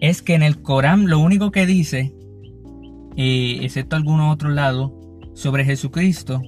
es 0.00 0.22
que 0.22 0.34
en 0.34 0.42
el 0.42 0.62
Corán 0.62 1.08
lo 1.08 1.18
único 1.18 1.50
que 1.50 1.66
dice, 1.66 2.14
excepto 3.16 3.96
algunos 3.96 4.32
otros 4.32 4.52
lados, 4.52 4.92
sobre 5.34 5.64
Jesucristo, 5.64 6.42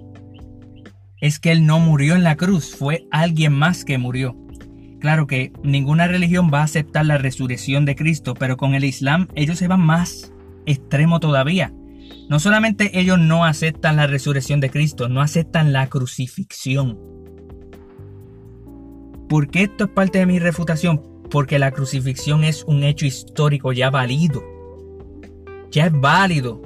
es 1.20 1.38
que 1.38 1.52
Él 1.52 1.66
no 1.66 1.78
murió 1.80 2.14
en 2.14 2.22
la 2.22 2.37
cruz, 2.37 2.74
fue 2.76 3.06
alguien 3.11 3.52
más 3.52 3.84
que 3.84 3.98
murió. 3.98 4.37
Claro 5.00 5.26
que 5.26 5.52
ninguna 5.62 6.08
religión 6.08 6.50
va 6.52 6.61
a 6.61 6.64
aceptar 6.64 7.06
la 7.06 7.18
resurrección 7.18 7.84
de 7.84 7.94
Cristo, 7.94 8.34
pero 8.34 8.56
con 8.56 8.74
el 8.74 8.84
Islam 8.84 9.28
ellos 9.34 9.58
se 9.58 9.68
van 9.68 9.80
más 9.80 10.32
extremo 10.66 11.20
todavía. 11.20 11.72
No 12.28 12.40
solamente 12.40 12.98
ellos 12.98 13.18
no 13.18 13.44
aceptan 13.44 13.96
la 13.96 14.06
resurrección 14.06 14.61
de 14.61 14.70
Cristo, 14.70 15.08
no 15.08 15.20
aceptan 15.20 15.72
la 15.72 15.88
crucifixión. 15.88 16.98
¿Por 19.28 19.50
qué 19.50 19.64
esto 19.64 19.84
es 19.84 19.90
parte 19.90 20.18
de 20.18 20.26
mi 20.26 20.38
refutación? 20.38 21.02
Porque 21.30 21.58
la 21.58 21.70
crucifixión 21.70 22.44
es 22.44 22.64
un 22.64 22.84
hecho 22.84 23.06
histórico 23.06 23.72
ya 23.72 23.90
válido. 23.90 24.42
Ya 25.70 25.86
es 25.86 25.92
válido. 25.92 26.62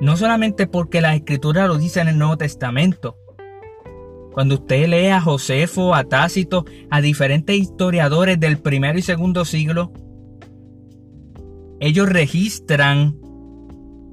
No 0.00 0.16
solamente 0.16 0.66
porque 0.66 1.00
la 1.00 1.14
escritura 1.14 1.66
lo 1.66 1.78
dice 1.78 2.00
en 2.00 2.08
el 2.08 2.18
Nuevo 2.18 2.36
Testamento. 2.36 3.16
Cuando 4.32 4.56
usted 4.56 4.88
lee 4.88 5.06
a 5.06 5.20
Josefo, 5.20 5.94
a 5.94 6.04
Tácito, 6.04 6.64
a 6.90 7.00
diferentes 7.00 7.56
historiadores 7.56 8.40
del 8.40 8.58
primero 8.58 8.98
y 8.98 9.02
segundo 9.02 9.44
siglo, 9.44 9.92
ellos 11.80 12.08
registran 12.08 13.16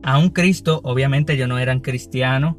a 0.04 0.18
un 0.18 0.30
Cristo, 0.30 0.82
obviamente 0.84 1.34
ellos 1.34 1.48
no 1.48 1.58
eran 1.58 1.80
cristianos, 1.80 2.56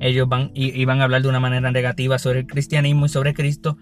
ellos 0.00 0.28
van, 0.28 0.50
iban 0.54 1.00
a 1.00 1.04
hablar 1.04 1.22
de 1.22 1.28
una 1.28 1.40
manera 1.40 1.70
negativa 1.70 2.18
sobre 2.18 2.40
el 2.40 2.46
cristianismo 2.46 3.06
y 3.06 3.08
sobre 3.08 3.34
Cristo, 3.34 3.76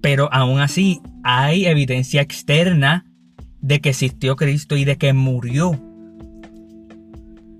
pero 0.00 0.32
aún 0.32 0.60
así 0.60 1.00
hay 1.24 1.66
evidencia 1.66 2.22
externa 2.22 3.04
de 3.60 3.80
que 3.80 3.90
existió 3.90 4.36
Cristo 4.36 4.76
y 4.76 4.84
de 4.84 4.96
que 4.96 5.12
murió. 5.12 5.78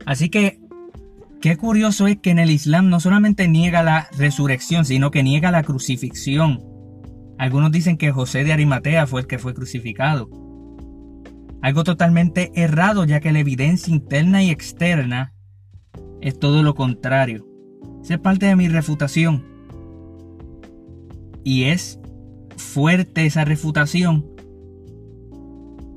Así 0.07 0.31
que, 0.31 0.61
qué 1.41 1.57
curioso 1.57 2.07
es 2.07 2.19
que 2.19 2.31
en 2.31 2.39
el 2.39 2.51
Islam 2.51 2.89
no 2.89 3.01
solamente 3.01 3.49
niega 3.49 3.83
la 3.83 4.09
resurrección, 4.17 4.85
sino 4.85 5.11
que 5.11 5.23
niega 5.23 5.51
la 5.51 5.63
crucifixión. 5.63 6.65
Algunos 7.39 7.71
dicen 7.71 7.97
que 7.97 8.11
José 8.11 8.45
de 8.45 8.53
Arimatea 8.53 9.07
fue 9.07 9.23
el 9.23 9.27
que 9.27 9.39
fue 9.39 9.55
crucificado. 9.55 10.29
Algo 11.61 11.85
totalmente 11.85 12.53
errado 12.55 13.05
ya 13.05 13.21
que 13.21 13.33
la 13.33 13.41
evidencia 13.41 13.93
interna 13.93 14.43
y 14.43 14.51
externa 14.51 15.35
es 16.21 16.39
todo 16.39 16.63
lo 16.63 16.75
contrario. 16.75 17.47
Esa 18.03 18.15
es 18.15 18.21
parte 18.21 18.47
de 18.47 18.57
mi 18.57 18.69
refutación. 18.69 19.45
Y 21.45 21.65
es 21.65 21.98
fuerte 22.59 23.27
esa 23.27 23.45
refutación, 23.45 24.27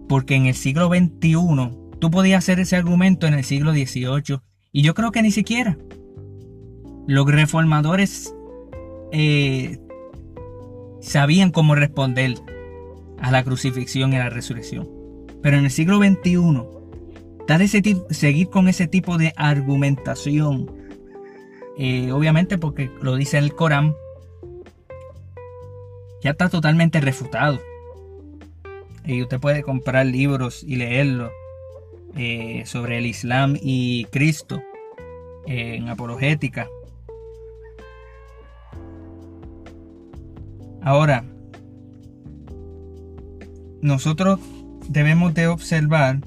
porque 0.07 0.35
en 0.35 0.45
el 0.45 0.55
siglo 0.55 0.87
XXI 0.87 1.71
tú 1.99 2.11
podías 2.11 2.43
hacer 2.43 2.59
ese 2.59 2.75
argumento 2.75 3.27
en 3.27 3.33
el 3.33 3.43
siglo 3.43 3.71
XVIII, 3.71 4.39
y 4.71 4.81
yo 4.81 4.93
creo 4.93 5.11
que 5.11 5.21
ni 5.21 5.31
siquiera. 5.31 5.77
Los 7.07 7.29
reformadores 7.29 8.33
eh, 9.11 9.77
sabían 11.01 11.51
cómo 11.51 11.75
responder 11.75 12.35
a 13.19 13.31
la 13.31 13.43
crucifixión 13.43 14.13
y 14.13 14.15
a 14.17 14.19
la 14.19 14.29
resurrección. 14.29 14.87
Pero 15.41 15.57
en 15.57 15.65
el 15.65 15.71
siglo 15.71 15.97
XXI, 15.97 16.63
dar 17.47 17.61
ese 17.61 17.81
seguir 18.09 18.49
con 18.49 18.67
ese 18.67 18.87
tipo 18.87 19.17
de 19.17 19.33
argumentación, 19.35 20.71
eh, 21.77 22.11
obviamente 22.11 22.57
porque 22.57 22.91
lo 23.01 23.15
dice 23.15 23.37
el 23.37 23.53
Corán, 23.53 23.95
ya 26.21 26.31
está 26.31 26.49
totalmente 26.49 27.01
refutado. 27.01 27.59
Y 29.05 29.21
usted 29.21 29.39
puede 29.39 29.63
comprar 29.63 30.05
libros 30.05 30.63
y 30.63 30.75
leerlos 30.75 31.31
eh, 32.15 32.63
sobre 32.65 32.97
el 32.99 33.05
Islam 33.05 33.57
y 33.61 34.05
Cristo 34.05 34.61
eh, 35.47 35.75
en 35.75 35.89
apologética. 35.89 36.67
Ahora, 40.83 41.23
nosotros 43.81 44.39
debemos 44.87 45.33
de 45.33 45.47
observar 45.47 46.19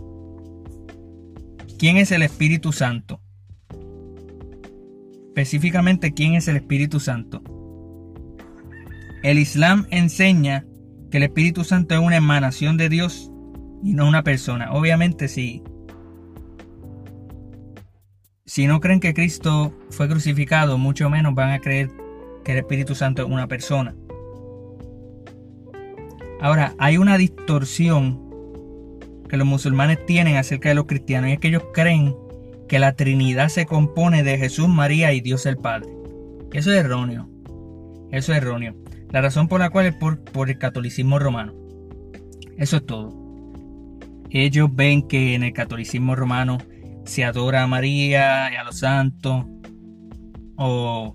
¿quién 1.79 1.97
es 1.97 2.11
el 2.13 2.23
Espíritu 2.23 2.73
Santo? 2.73 3.21
Específicamente, 5.29 6.13
¿quién 6.13 6.35
es 6.35 6.47
el 6.49 6.57
Espíritu 6.57 7.01
Santo? 7.01 7.43
El 9.25 9.39
Islam 9.39 9.87
enseña 9.89 10.67
que 11.11 11.17
el 11.17 11.23
Espíritu 11.23 11.65
Santo 11.65 11.95
es 11.95 12.01
una 12.03 12.17
emanación 12.17 12.77
de 12.77 12.91
Dios 12.91 13.33
y 13.83 13.95
no 13.95 14.07
una 14.07 14.23
persona. 14.23 14.71
Obviamente, 14.73 15.29
si, 15.29 15.63
si 18.45 18.67
no 18.67 18.81
creen 18.81 19.01
que 19.01 19.15
Cristo 19.15 19.73
fue 19.89 20.11
crucificado, 20.11 20.77
mucho 20.77 21.09
menos 21.09 21.35
van 21.35 21.53
a 21.53 21.61
creer 21.61 21.91
que 22.45 22.53
el 22.53 22.59
Espíritu 22.59 22.95
Santo 22.95 23.23
es 23.23 23.29
una 23.31 23.49
persona. 23.49 23.95
Ahora, 26.43 26.75
hay 26.77 26.99
una 26.99 27.17
distorsión 27.17 28.21
que 29.27 29.39
los 29.39 29.47
musulmanes 29.47 30.05
tienen 30.05 30.37
acerca 30.37 30.69
de 30.69 30.75
los 30.75 30.85
cristianos 30.85 31.31
y 31.31 31.33
es 31.33 31.39
que 31.39 31.49
ellos 31.49 31.65
creen 31.73 32.15
que 32.69 32.79
la 32.79 32.93
Trinidad 32.93 33.49
se 33.49 33.65
compone 33.65 34.23
de 34.23 34.37
Jesús, 34.37 34.69
María 34.69 35.15
y 35.15 35.23
Dios 35.23 35.47
el 35.47 35.57
Padre. 35.57 35.89
Eso 36.53 36.71
es 36.71 36.77
erróneo. 36.77 37.31
Eso 38.11 38.33
es 38.33 38.39
erróneo. 38.39 38.84
La 39.15 39.21
razón 39.21 39.47
por 39.47 39.61
la 39.61 39.71
cual 39.71 39.87
es 39.87 39.95
por, 39.95 40.25
por 40.25 40.51
el 40.51 40.59
catolicismo 40.59 41.21
romano. 41.21 41.55
Eso 42.59 42.79
es 42.79 42.85
todo. 42.85 43.15
Ellos 44.29 44.69
ven 44.75 45.07
que 45.07 45.37
en 45.37 45.45
el 45.45 45.53
catolicismo 45.53 46.17
romano 46.17 46.59
se 47.05 47.23
adora 47.23 47.63
a 47.63 47.69
María 47.69 48.53
y 48.53 48.57
a 48.57 48.65
los 48.65 48.81
santos. 48.81 49.45
O 50.57 51.15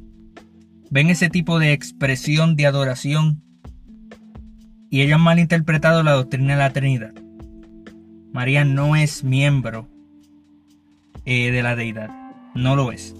ven 0.89 1.09
ese 1.09 1.29
tipo 1.29 1.59
de 1.59 1.73
expresión 1.73 2.55
de 2.55 2.67
adoración 2.67 3.43
y 4.89 5.01
ellos 5.01 5.15
han 5.15 5.21
malinterpretado 5.21 6.01
la 6.01 6.13
doctrina 6.13 6.53
de 6.53 6.59
la 6.59 6.71
Trinidad. 6.71 7.13
María 8.31 8.63
no 8.63 8.95
es 8.95 9.25
miembro 9.25 9.89
eh, 11.25 11.51
de 11.51 11.63
la 11.63 11.75
deidad, 11.75 12.11
no 12.55 12.77
lo 12.77 12.93
es. 12.93 13.13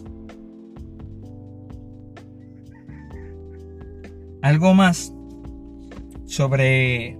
Algo 4.42 4.74
más 4.74 5.14
sobre 6.26 7.18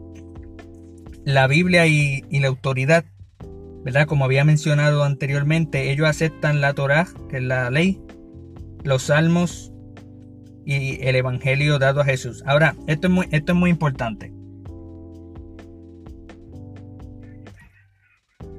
la 1.26 1.48
Biblia 1.48 1.88
y, 1.88 2.24
la 2.32 2.48
autoridad, 2.48 3.06
¿verdad? 3.84 4.08
Como 4.08 4.26
había 4.26 4.44
mencionado 4.44 5.04
anteriormente, 5.04 5.92
ellos 5.92 6.08
aceptan 6.08 6.62
la 6.62 6.74
Torah, 6.74 7.08
que 7.30 7.38
es 7.38 7.44
la 7.44 7.70
ley, 7.70 8.00
los 8.84 9.04
salmos 9.04 9.72
y 10.66 11.04
el 11.06 11.16
evangelio 11.16 11.80
dado 11.80 12.02
a 12.02 12.06
Jesús. 12.06 12.44
Ahora, 12.46 12.76
esto 12.88 13.08
es 13.08 13.14
muy, 13.14 13.28
esto 13.32 13.54
es 13.54 13.58
muy 13.58 13.70
importante. 13.70 14.34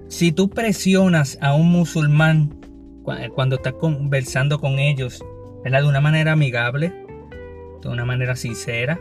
Si 0.09 0.33
tú 0.33 0.51
presionas 0.51 1.39
a 1.41 1.55
un 1.55 1.71
musulmán 1.71 2.61
cuando 3.35 3.57
estás 3.57 3.75
conversando 3.75 4.59
con 4.59 4.79
ellos, 4.79 5.25
¿verdad? 5.65 5.83
De 5.83 5.89
una 5.89 6.01
manera 6.01 6.33
amigable, 6.33 7.00
de 7.83 7.89
una 7.89 8.05
manera 8.05 8.37
sincera, 8.37 9.01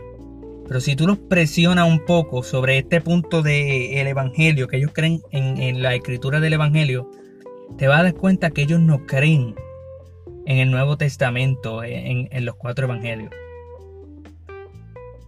pero 0.66 0.80
si 0.80 0.94
tú 0.96 1.06
los 1.06 1.18
presionas 1.18 1.88
un 1.88 2.04
poco 2.04 2.42
sobre 2.42 2.78
este 2.78 3.00
punto 3.00 3.42
del 3.42 4.06
Evangelio, 4.06 4.68
que 4.68 4.76
ellos 4.76 4.92
creen 4.94 5.20
en, 5.32 5.82
la 5.82 5.94
escritura 5.94 6.40
del 6.40 6.52
Evangelio, 6.52 7.10
te 7.76 7.88
vas 7.88 8.00
a 8.00 8.02
dar 8.04 8.14
cuenta 8.14 8.50
que 8.50 8.62
ellos 8.62 8.80
no 8.80 9.06
creen 9.06 9.54
en 10.46 10.58
el 10.58 10.70
Nuevo 10.70 10.96
Testamento, 10.96 11.82
en, 11.82 12.28
en 12.30 12.44
los 12.44 12.54
cuatro 12.54 12.86
Evangelios. 12.86 13.30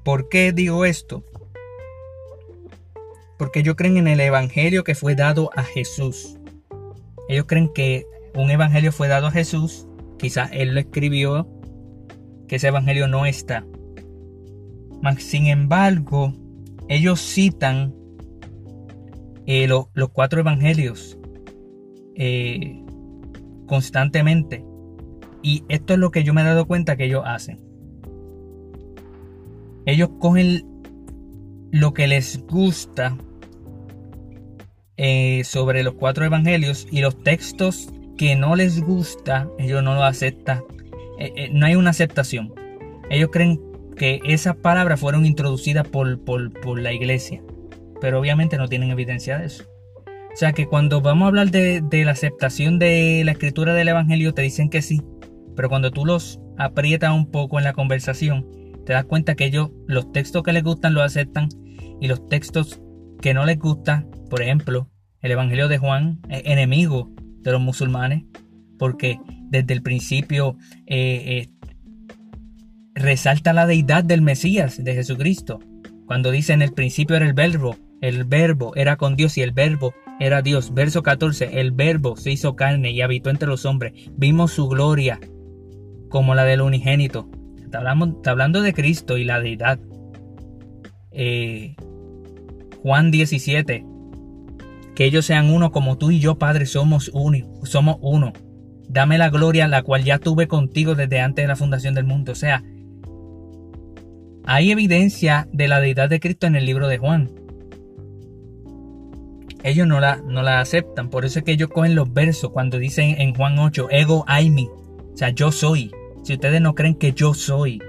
¿Por 0.04 0.28
qué 0.28 0.52
digo 0.52 0.84
esto? 0.84 1.24
porque 3.42 3.58
ellos 3.58 3.74
creen 3.74 3.96
en 3.96 4.06
el 4.06 4.20
evangelio 4.20 4.84
que 4.84 4.94
fue 4.94 5.16
dado 5.16 5.50
a 5.56 5.64
Jesús. 5.64 6.38
Ellos 7.28 7.46
creen 7.48 7.72
que 7.72 8.06
un 8.36 8.52
evangelio 8.52 8.92
fue 8.92 9.08
dado 9.08 9.26
a 9.26 9.32
Jesús, 9.32 9.88
quizás 10.16 10.50
él 10.52 10.74
lo 10.74 10.78
escribió, 10.78 11.48
que 12.52 12.56
ese 12.56 12.68
evangelio 12.68 13.08
no 13.08 13.24
está. 13.24 13.64
Sin 15.16 15.46
embargo, 15.46 16.34
ellos 16.86 17.18
citan 17.18 17.94
eh, 19.46 19.66
los 19.66 19.88
cuatro 20.12 20.40
evangelios 20.40 21.18
eh, 22.14 22.84
constantemente. 23.66 24.66
Y 25.40 25.64
esto 25.70 25.94
es 25.94 25.98
lo 25.98 26.10
que 26.10 26.24
yo 26.24 26.34
me 26.34 26.42
he 26.42 26.44
dado 26.44 26.66
cuenta 26.66 26.94
que 26.98 27.06
ellos 27.06 27.22
hacen. 27.24 27.58
Ellos 29.86 30.10
cogen 30.20 30.62
lo 31.70 31.94
que 31.94 32.06
les 32.06 32.44
gusta 32.44 33.16
eh, 34.98 35.42
sobre 35.44 35.84
los 35.84 35.94
cuatro 35.94 36.26
evangelios 36.26 36.86
y 36.90 37.00
los 37.00 37.16
textos 37.22 37.88
que 38.18 38.36
no 38.36 38.56
les 38.56 38.82
gusta, 38.82 39.48
ellos 39.58 39.82
no 39.82 39.94
lo 39.94 40.04
aceptan. 40.04 40.60
Eh, 41.18 41.32
eh, 41.36 41.50
no 41.52 41.66
hay 41.66 41.76
una 41.76 41.90
aceptación. 41.90 42.54
Ellos 43.10 43.30
creen 43.32 43.60
que 43.96 44.20
esas 44.24 44.56
palabras 44.56 45.00
fueron 45.00 45.26
introducidas 45.26 45.86
por, 45.86 46.78
la 46.78 46.92
iglesia, 46.92 47.42
pero 48.00 48.18
obviamente 48.18 48.56
no 48.56 48.68
tienen 48.68 48.90
evidencia 48.90 49.38
de 49.38 49.46
eso. 49.46 49.64
O 50.06 50.36
sea 50.36 50.52
que 50.52 50.66
cuando 50.66 51.02
vamos 51.02 51.26
a 51.26 51.28
hablar 51.28 51.50
de, 51.50 51.82
la 52.04 52.12
aceptación 52.12 52.78
de 52.78 53.22
la 53.24 53.32
escritura 53.32 53.74
del 53.74 53.88
evangelio, 53.88 54.32
te 54.32 54.42
dicen 54.42 54.70
que 54.70 54.80
sí, 54.80 55.02
pero 55.54 55.68
cuando 55.68 55.90
tú 55.90 56.06
los 56.06 56.40
aprietas 56.56 57.12
un 57.12 57.30
poco 57.30 57.58
en 57.58 57.64
la 57.64 57.74
conversación, 57.74 58.48
te 58.86 58.94
das 58.94 59.04
cuenta 59.04 59.34
que 59.34 59.44
ellos 59.44 59.70
los 59.86 60.10
textos 60.10 60.42
que 60.42 60.52
les 60.52 60.62
gustan 60.62 60.94
los 60.94 61.04
aceptan 61.04 61.48
y 62.00 62.08
los 62.08 62.26
textos 62.28 62.80
que 63.20 63.34
no 63.34 63.44
les 63.44 63.58
gustan, 63.58 64.10
por 64.30 64.42
ejemplo, 64.42 64.88
el 65.20 65.32
Evangelio 65.32 65.68
de 65.68 65.78
Juan 65.78 66.20
es 66.28 66.42
enemigo 66.46 67.12
de 67.42 67.52
los 67.52 67.60
musulmanes 67.60 68.24
porque 68.82 69.20
desde 69.48 69.74
el 69.74 69.80
principio 69.80 70.56
eh, 70.88 71.46
eh, 71.46 71.48
resalta 72.96 73.52
la 73.52 73.64
deidad 73.64 74.02
del 74.02 74.22
Mesías, 74.22 74.82
de 74.82 74.92
Jesucristo. 74.92 75.60
Cuando 76.04 76.32
dice 76.32 76.52
en 76.52 76.62
el 76.62 76.72
principio 76.72 77.14
era 77.14 77.24
el 77.24 77.32
verbo, 77.32 77.76
el 78.00 78.24
verbo 78.24 78.74
era 78.74 78.96
con 78.96 79.14
Dios 79.14 79.38
y 79.38 79.42
el 79.42 79.52
verbo 79.52 79.94
era 80.18 80.42
Dios. 80.42 80.74
Verso 80.74 81.04
14, 81.04 81.60
el 81.60 81.70
verbo 81.70 82.16
se 82.16 82.32
hizo 82.32 82.56
carne 82.56 82.90
y 82.90 83.02
habitó 83.02 83.30
entre 83.30 83.46
los 83.46 83.66
hombres. 83.66 83.92
Vimos 84.16 84.50
su 84.50 84.66
gloria 84.66 85.20
como 86.08 86.34
la 86.34 86.42
del 86.42 86.60
unigénito. 86.60 87.30
Está 87.62 87.78
hablando, 87.78 88.62
de 88.62 88.74
Cristo 88.74 89.16
y 89.16 89.22
la 89.22 89.38
deidad. 89.38 89.78
Eh, 91.12 91.76
Juan 92.82 93.12
17, 93.12 93.86
que 94.96 95.04
ellos 95.04 95.24
sean 95.24 95.50
uno 95.50 95.70
como 95.70 95.98
tú 95.98 96.10
y 96.10 96.18
yo, 96.18 96.34
Padre, 96.34 96.66
somos 96.66 97.12
uno, 97.14 97.38
somos 97.62 97.98
uno. 98.00 98.32
Dame 98.92 99.18
la 99.18 99.30
gloria 99.30 99.66
la 99.68 99.82
cual 99.82 100.04
ya 100.04 100.18
tuve 100.18 100.46
contigo 100.46 100.94
desde 100.94 101.20
antes 101.20 101.42
de 101.42 101.48
la 101.48 101.56
fundación 101.56 101.94
del 101.94 102.04
mundo. 102.04 102.32
O 102.32 102.34
sea, 102.34 102.62
hay 104.44 104.70
evidencia 104.70 105.48
de 105.52 105.68
la 105.68 105.80
deidad 105.80 106.10
de 106.10 106.20
Cristo 106.20 106.46
en 106.46 106.56
el 106.56 106.66
libro 106.66 106.88
de 106.88 106.98
Juan. 106.98 107.30
Ellos 109.64 109.86
no 109.86 110.00
la, 110.00 110.16
no 110.16 110.42
la 110.42 110.60
aceptan. 110.60 111.08
Por 111.08 111.24
eso 111.24 111.38
es 111.38 111.44
que 111.44 111.52
ellos 111.52 111.70
cogen 111.70 111.94
los 111.94 112.12
versos 112.12 112.50
cuando 112.50 112.78
dicen 112.78 113.20
en 113.20 113.34
Juan 113.34 113.58
8, 113.58 113.88
ego 113.90 114.24
aimi. 114.26 114.68
O 115.12 115.16
sea, 115.16 115.30
yo 115.30 115.52
soy. 115.52 115.90
Si 116.22 116.34
ustedes 116.34 116.60
no 116.60 116.74
creen 116.74 116.94
que 116.94 117.12
yo 117.12 117.32
soy. 117.32 117.80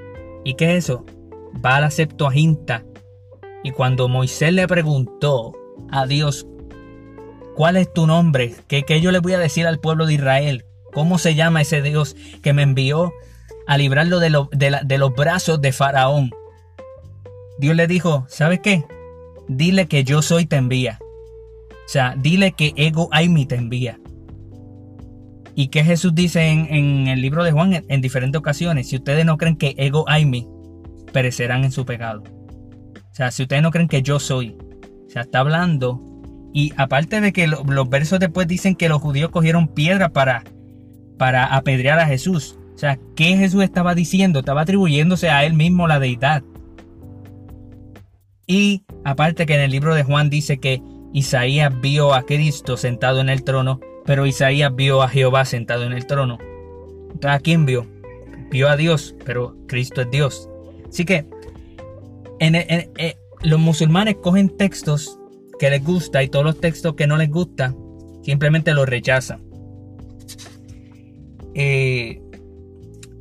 ¿Y 0.46 0.54
qué 0.54 0.78
es 0.78 0.86
eso? 0.86 1.06
Va 1.66 1.78
a 1.78 1.82
la 1.82 1.92
Septuaginta. 1.92 2.86
Y 3.64 3.72
cuando 3.72 4.08
Moisés 4.08 4.54
le 4.54 4.68
preguntó 4.68 5.54
a 5.90 6.06
Dios 6.06 6.48
¿Cuál 7.56 7.78
es 7.78 7.94
tu 7.94 8.08
nombre? 8.08 8.56
¿Qué, 8.68 8.84
yo 9.00 9.12
le 9.12 9.20
voy 9.20 9.34
a 9.34 9.40
decir 9.40 9.68
al 9.68 9.80
pueblo 9.80 10.08
de 10.08 10.16
Israel? 10.16 10.66
¿Cómo 10.94 11.18
se 11.18 11.36
llama 11.36 11.62
ese 11.62 11.82
Dios 11.82 12.16
que 12.42 12.54
me 12.54 12.62
envió 12.62 13.14
a 13.68 13.78
librarlo 13.78 14.20
de, 14.20 14.30
los 14.30 15.16
brazos 15.16 15.62
de 15.62 15.72
Faraón? 15.72 16.32
Dios 17.58 17.76
le 17.76 17.88
dijo, 17.88 18.26
¿sabes 18.30 18.60
qué? 18.60 18.84
Dile 19.48 19.88
que 19.88 20.04
yo 20.04 20.22
soy 20.22 20.46
te 20.46 20.56
envía. 20.56 21.00
O 21.72 21.90
sea, 21.90 22.16
dile 22.18 22.54
que 22.54 22.74
ego 22.76 23.10
aimi 23.12 23.46
te 23.46 23.56
envía. 23.56 24.00
Y 25.56 25.68
que 25.68 25.84
Jesús 25.84 26.16
dice 26.16 26.48
en, 26.48 27.08
el 27.08 27.22
libro 27.22 27.44
de 27.44 27.52
Juan 27.52 27.74
en, 27.74 27.86
en, 27.88 28.02
diferentes 28.02 28.40
ocasiones, 28.40 28.90
si 28.90 28.96
ustedes 28.96 29.26
no 29.26 29.38
creen 29.38 29.56
que 29.56 29.76
ego 29.78 30.06
aimi, 30.08 30.48
perecerán 31.12 31.64
en 31.64 31.72
su 31.72 31.86
pecado. 31.86 32.24
O 32.96 33.16
sea, 33.16 33.30
si 33.30 33.44
ustedes 33.44 33.62
no 33.62 33.70
creen 33.70 33.88
que 33.88 34.02
yo 34.02 34.20
soy, 34.20 34.58
o 35.06 35.10
sea, 35.10 35.24
está 35.24 35.40
hablando 35.40 36.02
y 36.54 36.72
aparte 36.78 37.20
de 37.20 37.34
que 37.34 37.48
los 37.48 37.90
versos 37.90 38.20
después 38.20 38.48
dicen 38.48 38.76
que 38.76 38.88
los 38.88 39.02
judíos 39.02 39.32
cogieron 39.32 39.68
piedra 39.68 40.10
para, 40.10 40.44
para 41.18 41.46
apedrear 41.46 42.00
a 42.00 42.08
Jesús. 42.08 42.58
O 42.74 42.78
sea, 42.78 43.00
¿qué 43.16 43.38
Jesús 43.38 43.64
estaba 43.64 43.96
diciendo? 43.96 44.40
Estaba 44.40 44.62
atribuyéndose 44.62 45.30
a 45.30 45.46
él 45.46 45.54
mismo 45.54 45.88
la 45.88 46.00
deidad. 46.00 46.44
Y 48.48 48.84
aparte 49.06 49.46
que 49.46 49.56
en 49.56 49.62
el 49.62 49.72
libro 49.72 49.96
de 49.96 50.04
Juan 50.04 50.30
dice 50.30 50.58
que 50.58 50.82
Isaías 51.14 51.74
vio 51.82 52.14
a 52.14 52.24
Cristo 52.24 52.76
sentado 52.78 53.22
en 53.22 53.30
el 53.30 53.44
trono, 53.44 53.80
pero 54.06 54.26
Isaías 54.26 54.76
vio 54.76 55.02
a 55.02 55.08
Jehová 55.08 55.46
sentado 55.46 55.84
en 55.84 55.94
el 55.94 56.08
trono. 56.08 56.38
¿a 57.22 57.40
quién 57.40 57.66
vio? 57.66 57.86
Vio 58.50 58.68
a 58.70 58.76
Dios, 58.76 59.16
pero 59.24 59.56
Cristo 59.68 60.02
es 60.02 60.12
Dios. 60.12 60.50
Así 60.90 61.06
que 61.06 61.26
en, 62.40 62.56
eh, 62.56 63.18
los 63.42 63.60
musulmanes 63.60 64.16
cogen 64.22 64.50
textos 64.50 65.20
que 65.60 65.70
les 65.70 65.84
gusta 65.84 66.24
y 66.24 66.28
todos 66.28 66.46
los 66.46 66.60
textos 66.60 66.96
que 66.96 67.08
no 67.08 67.18
les 67.18 67.30
gusta 67.30 67.74
simplemente 68.24 68.74
lo 68.74 68.86
rechazan. 68.86 69.42
Eh, 71.56 72.22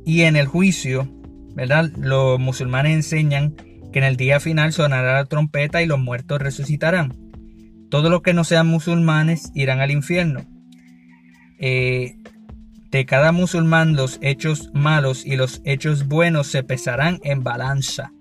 y 0.05 0.21
en 0.21 0.35
el 0.35 0.47
juicio, 0.47 1.07
¿verdad? 1.55 1.91
Los 1.97 2.39
musulmanes 2.39 2.93
enseñan 2.93 3.55
que 3.91 3.99
en 3.99 4.05
el 4.05 4.17
día 4.17 4.39
final 4.39 4.73
sonará 4.73 5.13
la 5.13 5.25
trompeta 5.25 5.81
y 5.81 5.85
los 5.85 5.99
muertos 5.99 6.41
resucitarán. 6.41 7.15
Todos 7.89 8.09
los 8.09 8.21
que 8.21 8.33
no 8.33 8.43
sean 8.43 8.67
musulmanes 8.67 9.51
irán 9.53 9.79
al 9.79 9.91
infierno. 9.91 10.41
Eh, 11.59 12.17
de 12.91 13.05
cada 13.05 13.31
musulmán 13.31 13.95
los 13.95 14.19
hechos 14.21 14.69
malos 14.73 15.25
y 15.25 15.35
los 15.35 15.61
hechos 15.63 16.07
buenos 16.07 16.47
se 16.47 16.63
pesarán 16.63 17.19
en 17.23 17.43
balanza. 17.43 18.11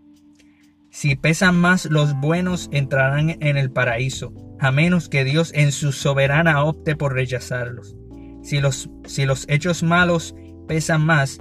Si 0.91 1.17
pesan 1.17 1.57
más 1.57 1.87
los 1.87 2.15
buenos 2.21 2.69
entrarán 2.71 3.31
en 3.41 3.57
el 3.57 3.71
paraíso, 3.71 4.33
a 4.61 4.71
menos 4.71 5.09
que 5.09 5.25
Dios 5.25 5.53
en 5.55 5.73
su 5.73 5.93
soberana 5.93 6.65
opte 6.65 6.97
por 6.97 7.15
rechazarlos. 7.15 7.97
Si 8.43 8.61
los, 8.61 8.91
si 9.07 9.25
los 9.25 9.47
hechos 9.49 9.83
malos 9.83 10.35
pesan 10.67 11.05
más, 11.05 11.41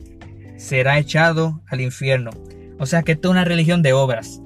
será 0.57 0.99
echado 0.99 1.61
al 1.67 1.81
infierno. 1.81 2.31
O 2.79 2.85
sea 2.85 3.03
que 3.03 3.13
esto 3.13 3.29
es 3.29 3.31
una 3.31 3.45
religión 3.45 3.81
de 3.81 3.93
obras. 3.93 4.41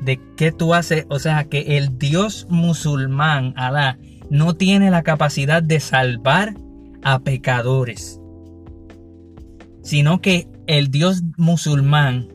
De 0.00 0.20
qué 0.36 0.52
tú 0.52 0.74
haces, 0.74 1.06
o 1.08 1.18
sea 1.18 1.44
que 1.44 1.76
el 1.76 1.98
Dios 1.98 2.46
musulmán, 2.48 3.52
Alá, 3.56 3.98
no 4.30 4.54
tiene 4.54 4.90
la 4.90 5.02
capacidad 5.02 5.62
de 5.62 5.80
salvar 5.80 6.54
a 7.02 7.18
pecadores, 7.20 8.20
sino 9.82 10.20
que 10.20 10.48
el 10.66 10.90
Dios 10.90 11.22
musulmán 11.36 12.28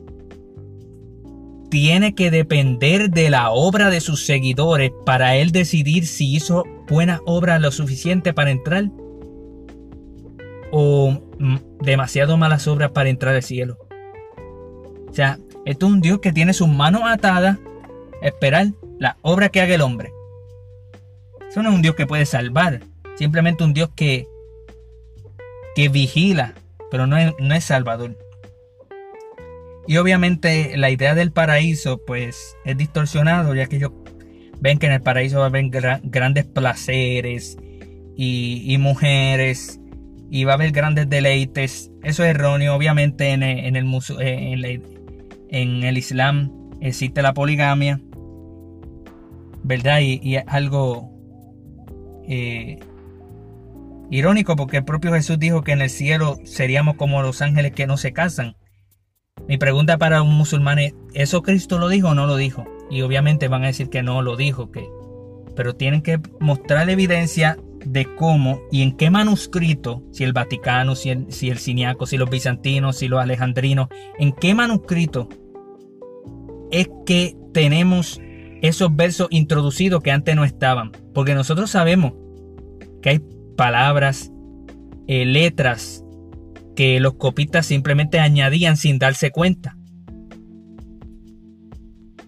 tiene 1.70 2.14
que 2.14 2.30
depender 2.30 3.10
de 3.10 3.30
la 3.30 3.50
obra 3.50 3.90
de 3.90 4.00
sus 4.00 4.24
seguidores 4.24 4.92
para 5.04 5.36
él 5.36 5.52
decidir 5.52 6.06
si 6.06 6.34
hizo 6.34 6.64
buena 6.88 7.20
obra 7.26 7.58
lo 7.58 7.70
suficiente 7.70 8.32
para 8.32 8.50
entrar 8.50 8.90
o 10.70 11.20
demasiado 11.80 12.36
malas 12.36 12.66
obras 12.68 12.90
para 12.90 13.08
entrar 13.08 13.34
al 13.34 13.42
cielo. 13.42 13.78
O 15.08 15.12
sea, 15.12 15.38
esto 15.64 15.86
es 15.86 15.92
un 15.92 16.00
Dios 16.00 16.20
que 16.20 16.32
tiene 16.32 16.52
sus 16.52 16.68
manos 16.68 17.02
atadas 17.04 17.58
a 18.22 18.26
esperar 18.26 18.68
la 18.98 19.16
obra 19.22 19.48
que 19.48 19.60
haga 19.60 19.74
el 19.74 19.80
hombre. 19.80 20.12
Eso 21.48 21.62
no 21.62 21.70
es 21.70 21.74
un 21.74 21.82
Dios 21.82 21.94
que 21.94 22.06
puede 22.06 22.26
salvar, 22.26 22.80
simplemente 23.16 23.64
un 23.64 23.72
Dios 23.72 23.90
que, 23.94 24.26
que 25.74 25.88
vigila, 25.88 26.54
pero 26.90 27.06
no 27.06 27.16
es, 27.16 27.32
no 27.38 27.54
es 27.54 27.64
salvador. 27.64 28.16
Y 29.88 29.96
obviamente 29.98 30.76
la 30.76 30.90
idea 30.90 31.14
del 31.14 31.32
paraíso 31.32 32.00
pues 32.06 32.56
es 32.64 32.76
distorsionado, 32.76 33.54
ya 33.54 33.66
que 33.66 33.76
ellos 33.76 33.92
ven 34.60 34.78
que 34.78 34.86
en 34.86 34.92
el 34.92 35.02
paraíso 35.02 35.38
va 35.38 35.44
a 35.44 35.48
haber 35.48 35.70
grandes 36.02 36.44
placeres 36.44 37.56
y, 38.16 38.76
mujeres 38.78 39.80
y 40.30 40.44
va 40.44 40.52
a 40.52 40.54
haber 40.56 40.72
grandes 40.72 41.08
deleites. 41.08 41.90
Eso 42.02 42.24
es 42.24 42.30
erróneo, 42.30 42.74
obviamente 42.74 43.30
en 43.30 43.42
el, 43.42 44.82
el 45.50 45.98
Islam 45.98 46.50
existe 46.80 47.22
la 47.22 47.34
poligamia, 47.34 48.00
¿verdad? 49.62 50.00
Y, 50.00 50.36
es 50.36 50.44
algo 50.46 51.10
eh, 52.28 52.78
irónico 54.10 54.56
porque 54.56 54.78
el 54.78 54.84
propio 54.84 55.12
Jesús 55.12 55.38
dijo 55.38 55.62
que 55.62 55.72
en 55.72 55.82
el 55.82 55.90
cielo 55.90 56.38
seríamos 56.44 56.96
como 56.96 57.22
los 57.22 57.42
ángeles 57.42 57.72
que 57.72 57.86
no 57.86 57.96
se 57.96 58.12
casan. 58.12 58.56
Mi 59.48 59.58
pregunta 59.58 59.98
para 59.98 60.22
un 60.22 60.34
musulmán 60.34 60.78
es, 60.78 60.94
¿eso 61.14 61.42
Cristo 61.42 61.78
lo 61.78 61.88
dijo 61.88 62.08
o 62.08 62.14
no 62.14 62.26
lo 62.26 62.36
dijo? 62.36 62.64
Y 62.90 63.02
obviamente 63.02 63.48
van 63.48 63.64
a 63.64 63.68
decir 63.68 63.88
que 63.88 64.02
no 64.02 64.22
lo 64.22 64.36
dijo, 64.36 64.70
que, 64.70 64.88
pero 65.54 65.74
tienen 65.74 66.02
que 66.02 66.20
mostrar 66.40 66.90
evidencia 66.90 67.56
de 67.84 68.04
cómo 68.16 68.60
y 68.72 68.82
en 68.82 68.96
qué 68.96 69.10
manuscrito, 69.10 70.02
si 70.10 70.24
el 70.24 70.32
Vaticano, 70.32 70.96
si 70.96 71.10
el, 71.10 71.32
si 71.32 71.50
el 71.50 71.58
si 71.58 72.16
los 72.16 72.30
bizantinos, 72.30 72.96
si 72.96 73.08
los 73.08 73.20
alejandrinos, 73.20 73.88
en 74.18 74.32
qué 74.32 74.54
manuscrito 74.54 75.28
es 76.72 76.88
que 77.06 77.36
tenemos 77.52 78.20
esos 78.62 78.94
versos 78.94 79.28
introducidos 79.30 80.02
que 80.02 80.10
antes 80.10 80.34
no 80.34 80.44
estaban. 80.44 80.90
Porque 81.14 81.34
nosotros 81.34 81.70
sabemos 81.70 82.14
que 83.02 83.10
hay 83.10 83.20
palabras, 83.56 84.32
eh, 85.06 85.24
letras 85.24 86.04
que 86.76 87.00
los 87.00 87.14
copistas 87.14 87.66
simplemente 87.66 88.20
añadían 88.20 88.76
sin 88.76 88.98
darse 88.98 89.32
cuenta. 89.32 89.76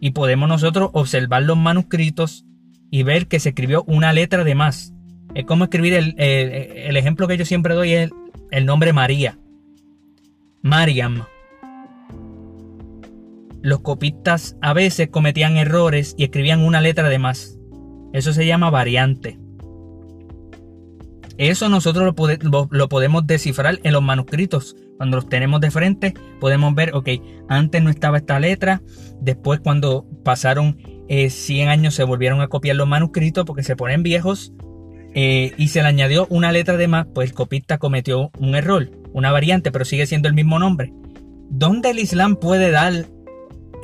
Y 0.00 0.10
podemos 0.10 0.48
nosotros 0.48 0.90
observar 0.94 1.42
los 1.42 1.56
manuscritos 1.56 2.44
y 2.90 3.02
ver 3.02 3.28
que 3.28 3.38
se 3.38 3.50
escribió 3.50 3.84
una 3.86 4.12
letra 4.12 4.42
de 4.42 4.54
más. 4.54 4.94
Es 5.34 5.44
como 5.44 5.64
escribir 5.64 5.92
el, 5.94 6.14
el, 6.18 6.96
ejemplo 6.96 7.28
que 7.28 7.36
yo 7.36 7.44
siempre 7.44 7.74
doy 7.74 7.92
es 7.92 8.10
el, 8.50 8.66
nombre 8.66 8.92
María. 8.92 9.38
Mariam. 10.62 11.24
Los 13.60 13.80
copistas 13.80 14.56
a 14.62 14.72
veces 14.72 15.08
cometían 15.10 15.56
errores 15.56 16.14
y 16.16 16.24
escribían 16.24 16.64
una 16.64 16.80
letra 16.80 17.08
de 17.08 17.18
más. 17.18 17.58
Eso 18.12 18.32
se 18.32 18.46
llama 18.46 18.70
variante. 18.70 19.38
Eso 21.38 21.68
nosotros 21.68 22.14
lo, 22.42 22.88
podemos 22.88 23.26
descifrar 23.26 23.78
en 23.84 23.92
los 23.92 24.02
manuscritos. 24.02 24.76
Cuando 24.96 25.18
los 25.18 25.28
tenemos 25.28 25.60
de 25.60 25.70
frente, 25.70 26.14
podemos 26.40 26.74
ver, 26.74 26.94
ok, 26.94 27.08
antes 27.48 27.80
no 27.80 27.90
estaba 27.90 28.18
esta 28.18 28.40
letra, 28.40 28.82
después 29.20 29.60
cuando 29.60 30.04
pasaron 30.24 30.76
100 31.08 31.08
eh, 31.08 31.70
años 31.70 31.94
se 31.94 32.02
volvieron 32.02 32.40
a 32.40 32.48
copiar 32.48 32.74
los 32.74 32.88
manuscritos 32.88 33.44
porque 33.44 33.62
se 33.62 33.76
ponen 33.76 34.02
viejos 34.02 34.52
eh, 35.14 35.52
y 35.56 35.68
se 35.68 35.80
le 35.80 35.88
añadió 35.88 36.26
una 36.28 36.50
letra 36.50 36.76
de 36.76 36.88
más, 36.88 37.06
pues 37.14 37.30
el 37.30 37.34
copista 37.36 37.78
cometió 37.78 38.32
un 38.38 38.56
error, 38.56 38.90
una 39.12 39.30
variante, 39.30 39.70
pero 39.70 39.84
sigue 39.84 40.06
siendo 40.06 40.26
el 40.26 40.34
mismo 40.34 40.58
nombre. 40.58 40.92
¿Dónde 41.50 41.90
el 41.90 42.00
Islam 42.00 42.34
puede 42.34 42.72
dar 42.72 43.06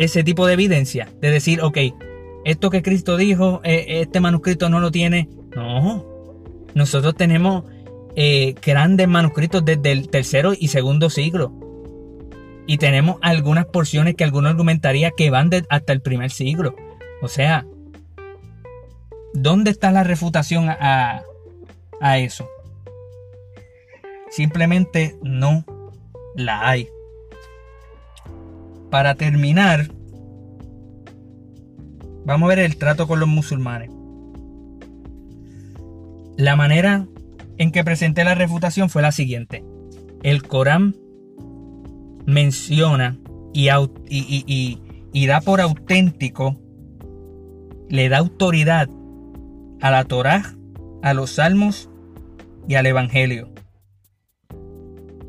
ese 0.01 0.25
tipo 0.25 0.47
de 0.49 0.55
evidencia? 0.55 1.09
De 1.21 1.31
decir, 1.31 1.63
ok, 1.63 1.79
esto 2.45 2.69
que 2.69 2.83
Cristo 2.83 3.17
dijo, 3.17 3.61
eh, 3.63 4.01
este 4.01 4.19
manuscrito 4.19 4.69
no 4.69 4.81
lo 4.81 4.91
tiene. 4.91 5.29
No, 5.55 6.14
nosotros 6.75 7.15
tenemos 7.15 7.65
eh, 8.17 8.55
grandes 8.65 9.09
manuscritos 9.09 9.65
desde 9.65 9.93
el 9.93 10.09
tercero 10.09 10.53
y 10.59 10.69
segundo 10.69 11.11
siglo. 11.11 11.53
Y 12.67 12.79
tenemos 12.79 13.17
algunas 13.21 13.67
porciones 13.67 14.15
que 14.15 14.25
alguno 14.25 14.49
argumentaría 14.49 15.11
que 15.11 15.31
van 15.31 15.51
hasta 15.69 15.93
el 15.93 16.01
primer 16.01 16.31
siglo. 16.31 16.75
O 17.23 17.29
sea, 17.29 17.67
¿dónde 19.35 19.71
está 19.71 19.91
la 19.91 20.05
refutación 20.05 20.69
a, 20.69 21.23
a 22.01 22.19
eso? 22.19 22.49
Simplemente 24.31 25.17
no 25.23 25.65
la 26.35 26.69
hay. 26.69 26.89
Para 28.91 29.15
terminar, 29.15 29.89
vamos 32.25 32.47
a 32.47 32.49
ver 32.49 32.59
el 32.61 32.77
trato 32.77 33.07
con 33.07 33.21
los 33.21 33.29
musulmanes. 33.29 33.91
La 36.37 36.57
manera 36.57 37.07
en 37.59 37.71
que 37.71 37.85
presenté 37.85 38.25
la 38.25 38.35
refutación 38.35 38.91
fue 38.91 39.03
la 39.03 39.13
siguiente. 39.13 39.65
El 40.23 40.43
Corán 40.43 40.97
menciona 42.27 43.19
y, 43.53 43.69
da 45.27 45.41
por 45.41 45.61
auténtico, 45.61 46.57
le 47.89 48.09
da 48.09 48.19
autoridad 48.19 48.89
a 49.81 49.91
la 49.91 50.05
Torá, 50.05 50.57
a 51.03 51.15
los 51.15 51.31
salmos 51.31 51.91
y 52.67 52.75
al 52.75 52.87
Evangelio. 52.87 53.51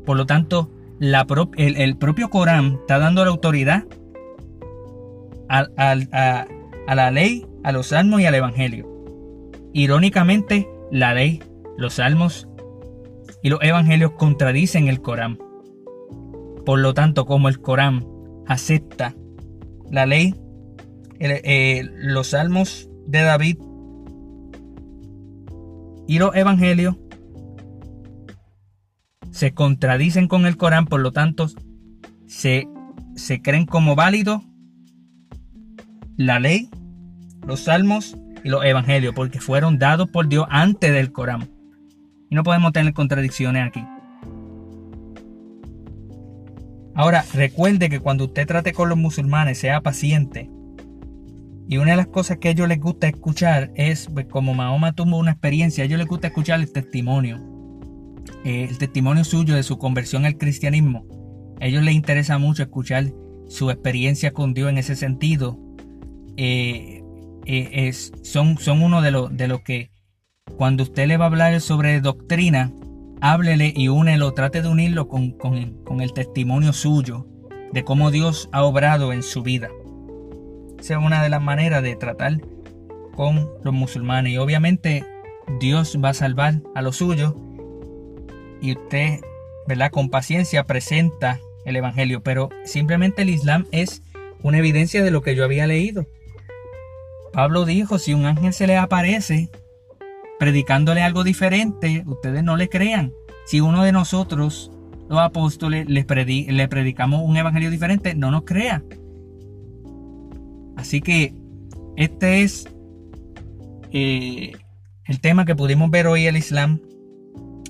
Por 0.04 0.16
lo 0.16 0.26
tanto, 0.26 0.70
el, 0.98 1.96
propio 1.98 2.30
Corán 2.30 2.78
está 2.80 2.98
dando 2.98 3.24
la 3.24 3.30
autoridad 3.30 3.84
a, 5.48 5.66
a 5.76 6.94
la 6.94 7.10
ley, 7.10 7.46
a 7.62 7.70
los 7.70 7.88
salmos 7.88 8.20
y 8.20 8.26
al 8.26 8.34
Evangelio. 8.34 8.88
Irónicamente, 9.72 10.66
la 10.90 11.14
ley, 11.14 11.42
los 11.76 11.94
salmos 11.94 12.48
y 13.42 13.50
los 13.50 13.62
evangelios 13.62 14.12
contradicen 14.12 14.88
el 14.88 15.00
Corán. 15.00 15.38
Por 16.64 16.80
lo 16.80 16.94
tanto, 16.94 17.26
como 17.26 17.48
el 17.48 17.60
Corán 17.60 18.06
acepta 18.46 19.14
la 19.90 20.06
ley, 20.06 20.34
eh, 21.18 21.88
los 21.94 22.28
salmos 22.28 22.90
de 23.06 23.22
David 23.22 23.58
y 26.06 26.18
los 26.18 26.34
evangelios 26.34 26.96
se 29.30 29.52
contradicen 29.52 30.28
con 30.28 30.46
el 30.46 30.56
Corán, 30.56 30.86
por 30.86 31.00
lo 31.00 31.12
tanto, 31.12 31.48
se, 32.26 32.68
se 33.14 33.42
creen 33.42 33.66
como 33.66 33.94
válidos 33.94 34.42
la 36.16 36.40
ley, 36.40 36.70
los 37.46 37.60
salmos 37.60 38.16
y 38.46 38.48
los 38.48 38.64
evangelios, 38.64 39.12
porque 39.12 39.40
fueron 39.40 39.76
dados 39.76 40.08
por 40.08 40.28
Dios 40.28 40.46
antes 40.48 40.92
del 40.92 41.10
Corán. 41.10 41.50
Y 42.30 42.36
no 42.36 42.44
podemos 42.44 42.72
tener 42.72 42.92
contradicciones 42.92 43.66
aquí. 43.66 43.84
Ahora, 46.94 47.24
recuerde 47.34 47.90
que 47.90 47.98
cuando 47.98 48.26
usted 48.26 48.46
trate 48.46 48.72
con 48.72 48.88
los 48.88 48.96
musulmanes, 48.96 49.58
sea 49.58 49.80
paciente. 49.80 50.48
Y 51.66 51.78
una 51.78 51.90
de 51.90 51.96
las 51.96 52.06
cosas 52.06 52.38
que 52.38 52.46
a 52.46 52.50
ellos 52.52 52.68
les 52.68 52.78
gusta 52.78 53.08
escuchar 53.08 53.72
es, 53.74 54.06
pues, 54.14 54.26
como 54.26 54.54
Mahoma 54.54 54.92
tuvo 54.92 55.18
una 55.18 55.32
experiencia, 55.32 55.82
ellos 55.82 55.98
les 55.98 56.06
gusta 56.06 56.28
escuchar 56.28 56.60
el 56.60 56.70
testimonio. 56.70 57.42
Eh, 58.44 58.68
el 58.70 58.78
testimonio 58.78 59.24
suyo 59.24 59.56
de 59.56 59.64
su 59.64 59.76
conversión 59.76 60.24
al 60.24 60.38
cristianismo. 60.38 61.04
A 61.60 61.66
ellos 61.66 61.82
les 61.82 61.96
interesa 61.96 62.38
mucho 62.38 62.62
escuchar 62.62 63.06
su 63.48 63.72
experiencia 63.72 64.30
con 64.30 64.54
Dios 64.54 64.70
en 64.70 64.78
ese 64.78 64.94
sentido. 64.94 65.58
Eh, 66.36 66.95
eh, 67.46 67.88
es, 67.88 68.12
son, 68.22 68.58
son 68.58 68.82
uno 68.82 69.02
de 69.02 69.10
los 69.10 69.36
de 69.36 69.48
lo 69.48 69.62
que 69.62 69.90
cuando 70.56 70.82
usted 70.82 71.06
le 71.06 71.16
va 71.16 71.24
a 71.26 71.28
hablar 71.28 71.60
sobre 71.60 72.00
doctrina, 72.00 72.72
háblele 73.20 73.72
y 73.74 73.88
únelo, 73.88 74.32
trate 74.32 74.62
de 74.62 74.68
unirlo 74.68 75.08
con, 75.08 75.32
con 75.32 76.00
el 76.00 76.12
testimonio 76.12 76.72
suyo 76.72 77.26
de 77.72 77.84
cómo 77.84 78.10
Dios 78.10 78.48
ha 78.52 78.62
obrado 78.62 79.12
en 79.12 79.22
su 79.22 79.42
vida. 79.42 79.68
Esa 80.78 80.94
es 80.98 81.04
una 81.04 81.22
de 81.22 81.28
las 81.28 81.42
maneras 81.42 81.82
de 81.82 81.96
tratar 81.96 82.38
con 83.14 83.50
los 83.64 83.74
musulmanes. 83.74 84.34
Y 84.34 84.38
obviamente 84.38 85.04
Dios 85.58 85.98
va 86.02 86.10
a 86.10 86.14
salvar 86.14 86.62
a 86.74 86.82
los 86.82 86.96
suyos. 86.96 87.34
Y 88.60 88.72
usted, 88.72 89.20
¿verdad? 89.66 89.90
Con 89.90 90.10
paciencia 90.10 90.64
presenta 90.64 91.40
el 91.64 91.76
Evangelio. 91.76 92.22
Pero 92.22 92.50
simplemente 92.64 93.22
el 93.22 93.30
Islam 93.30 93.66
es 93.72 94.02
una 94.42 94.58
evidencia 94.58 95.02
de 95.02 95.10
lo 95.10 95.22
que 95.22 95.34
yo 95.34 95.44
había 95.44 95.66
leído. 95.66 96.06
Pablo 97.36 97.66
dijo, 97.66 97.98
si 97.98 98.14
un 98.14 98.24
ángel 98.24 98.54
se 98.54 98.66
le 98.66 98.78
aparece 98.78 99.50
predicándole 100.38 101.02
algo 101.02 101.22
diferente, 101.22 102.02
ustedes 102.06 102.42
no 102.42 102.56
le 102.56 102.70
crean. 102.70 103.12
Si 103.44 103.60
uno 103.60 103.84
de 103.84 103.92
nosotros, 103.92 104.72
los 105.10 105.18
apóstoles, 105.18 105.86
le, 105.86 106.06
le 106.06 106.68
predicamos 106.68 107.20
un 107.22 107.36
evangelio 107.36 107.70
diferente, 107.70 108.14
no 108.14 108.30
nos 108.30 108.44
crea. 108.44 108.82
Así 110.78 111.02
que 111.02 111.34
este 111.96 112.40
es 112.40 112.70
eh, 113.92 114.52
el 115.04 115.20
tema 115.20 115.44
que 115.44 115.54
pudimos 115.54 115.90
ver 115.90 116.06
hoy 116.06 116.26
el 116.26 116.38
Islam. 116.38 116.80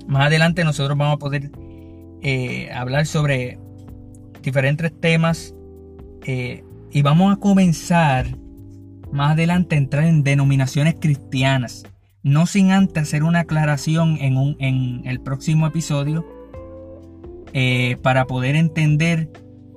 Más 0.07 0.27
adelante 0.27 0.63
nosotros 0.63 0.97
vamos 0.97 1.15
a 1.15 1.19
poder 1.19 1.51
eh, 2.21 2.71
hablar 2.71 3.05
sobre 3.05 3.59
diferentes 4.41 4.97
temas 4.97 5.53
eh, 6.25 6.63
y 6.89 7.01
vamos 7.01 7.33
a 7.33 7.35
comenzar 7.41 8.27
más 9.11 9.31
adelante 9.31 9.75
entrar 9.75 10.05
en 10.05 10.23
denominaciones 10.23 10.95
cristianas. 10.99 11.85
No 12.23 12.45
sin 12.45 12.71
antes 12.71 13.03
hacer 13.03 13.23
una 13.23 13.41
aclaración 13.41 14.17
en, 14.19 14.37
un, 14.37 14.57
en 14.59 15.01
el 15.05 15.21
próximo 15.21 15.67
episodio 15.67 16.25
para 18.03 18.25
poder 18.25 18.55
entender 18.55 19.31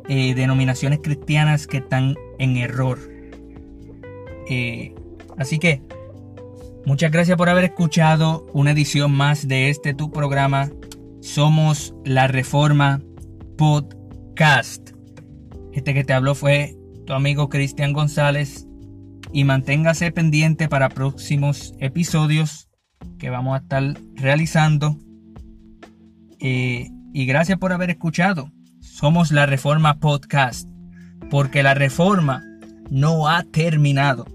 denominaciones 0.06 0.98
cristianas 1.02 1.66
que 1.66 1.78
están 1.78 2.14
en 2.38 2.56
error. 2.56 2.98
Eh, 4.50 4.94
así 5.38 5.58
que 5.58 5.80
muchas 6.84 7.12
gracias 7.12 7.38
por 7.38 7.48
haber 7.48 7.64
escuchado 7.64 8.46
una 8.52 8.72
edición 8.72 9.12
más 9.12 9.46
de 9.46 9.70
este 9.70 9.94
tu 9.94 10.10
programa. 10.10 10.70
Somos 11.20 11.94
la 12.04 12.26
Reforma 12.26 13.00
Podcast. 13.56 14.90
Este 15.72 15.94
que 15.94 16.02
te 16.02 16.12
habló 16.12 16.34
fue 16.34 16.74
tu 17.06 17.12
amigo 17.12 17.48
Cristian 17.48 17.92
González. 17.92 18.66
Y 19.32 19.44
manténgase 19.44 20.10
pendiente 20.10 20.68
para 20.68 20.88
próximos 20.88 21.74
episodios 21.78 22.68
que 23.18 23.30
vamos 23.30 23.54
a 23.54 23.62
estar 23.62 23.82
realizando. 24.14 24.98
Eh, 26.40 26.88
y 27.12 27.26
gracias 27.26 27.58
por 27.58 27.72
haber 27.72 27.90
escuchado. 27.90 28.50
Somos 28.80 29.30
la 29.30 29.46
Reforma 29.46 29.98
Podcast. 29.98 30.68
Porque 31.30 31.62
la 31.62 31.74
reforma 31.74 32.42
no 32.90 33.28
ha 33.28 33.44
terminado. 33.44 34.26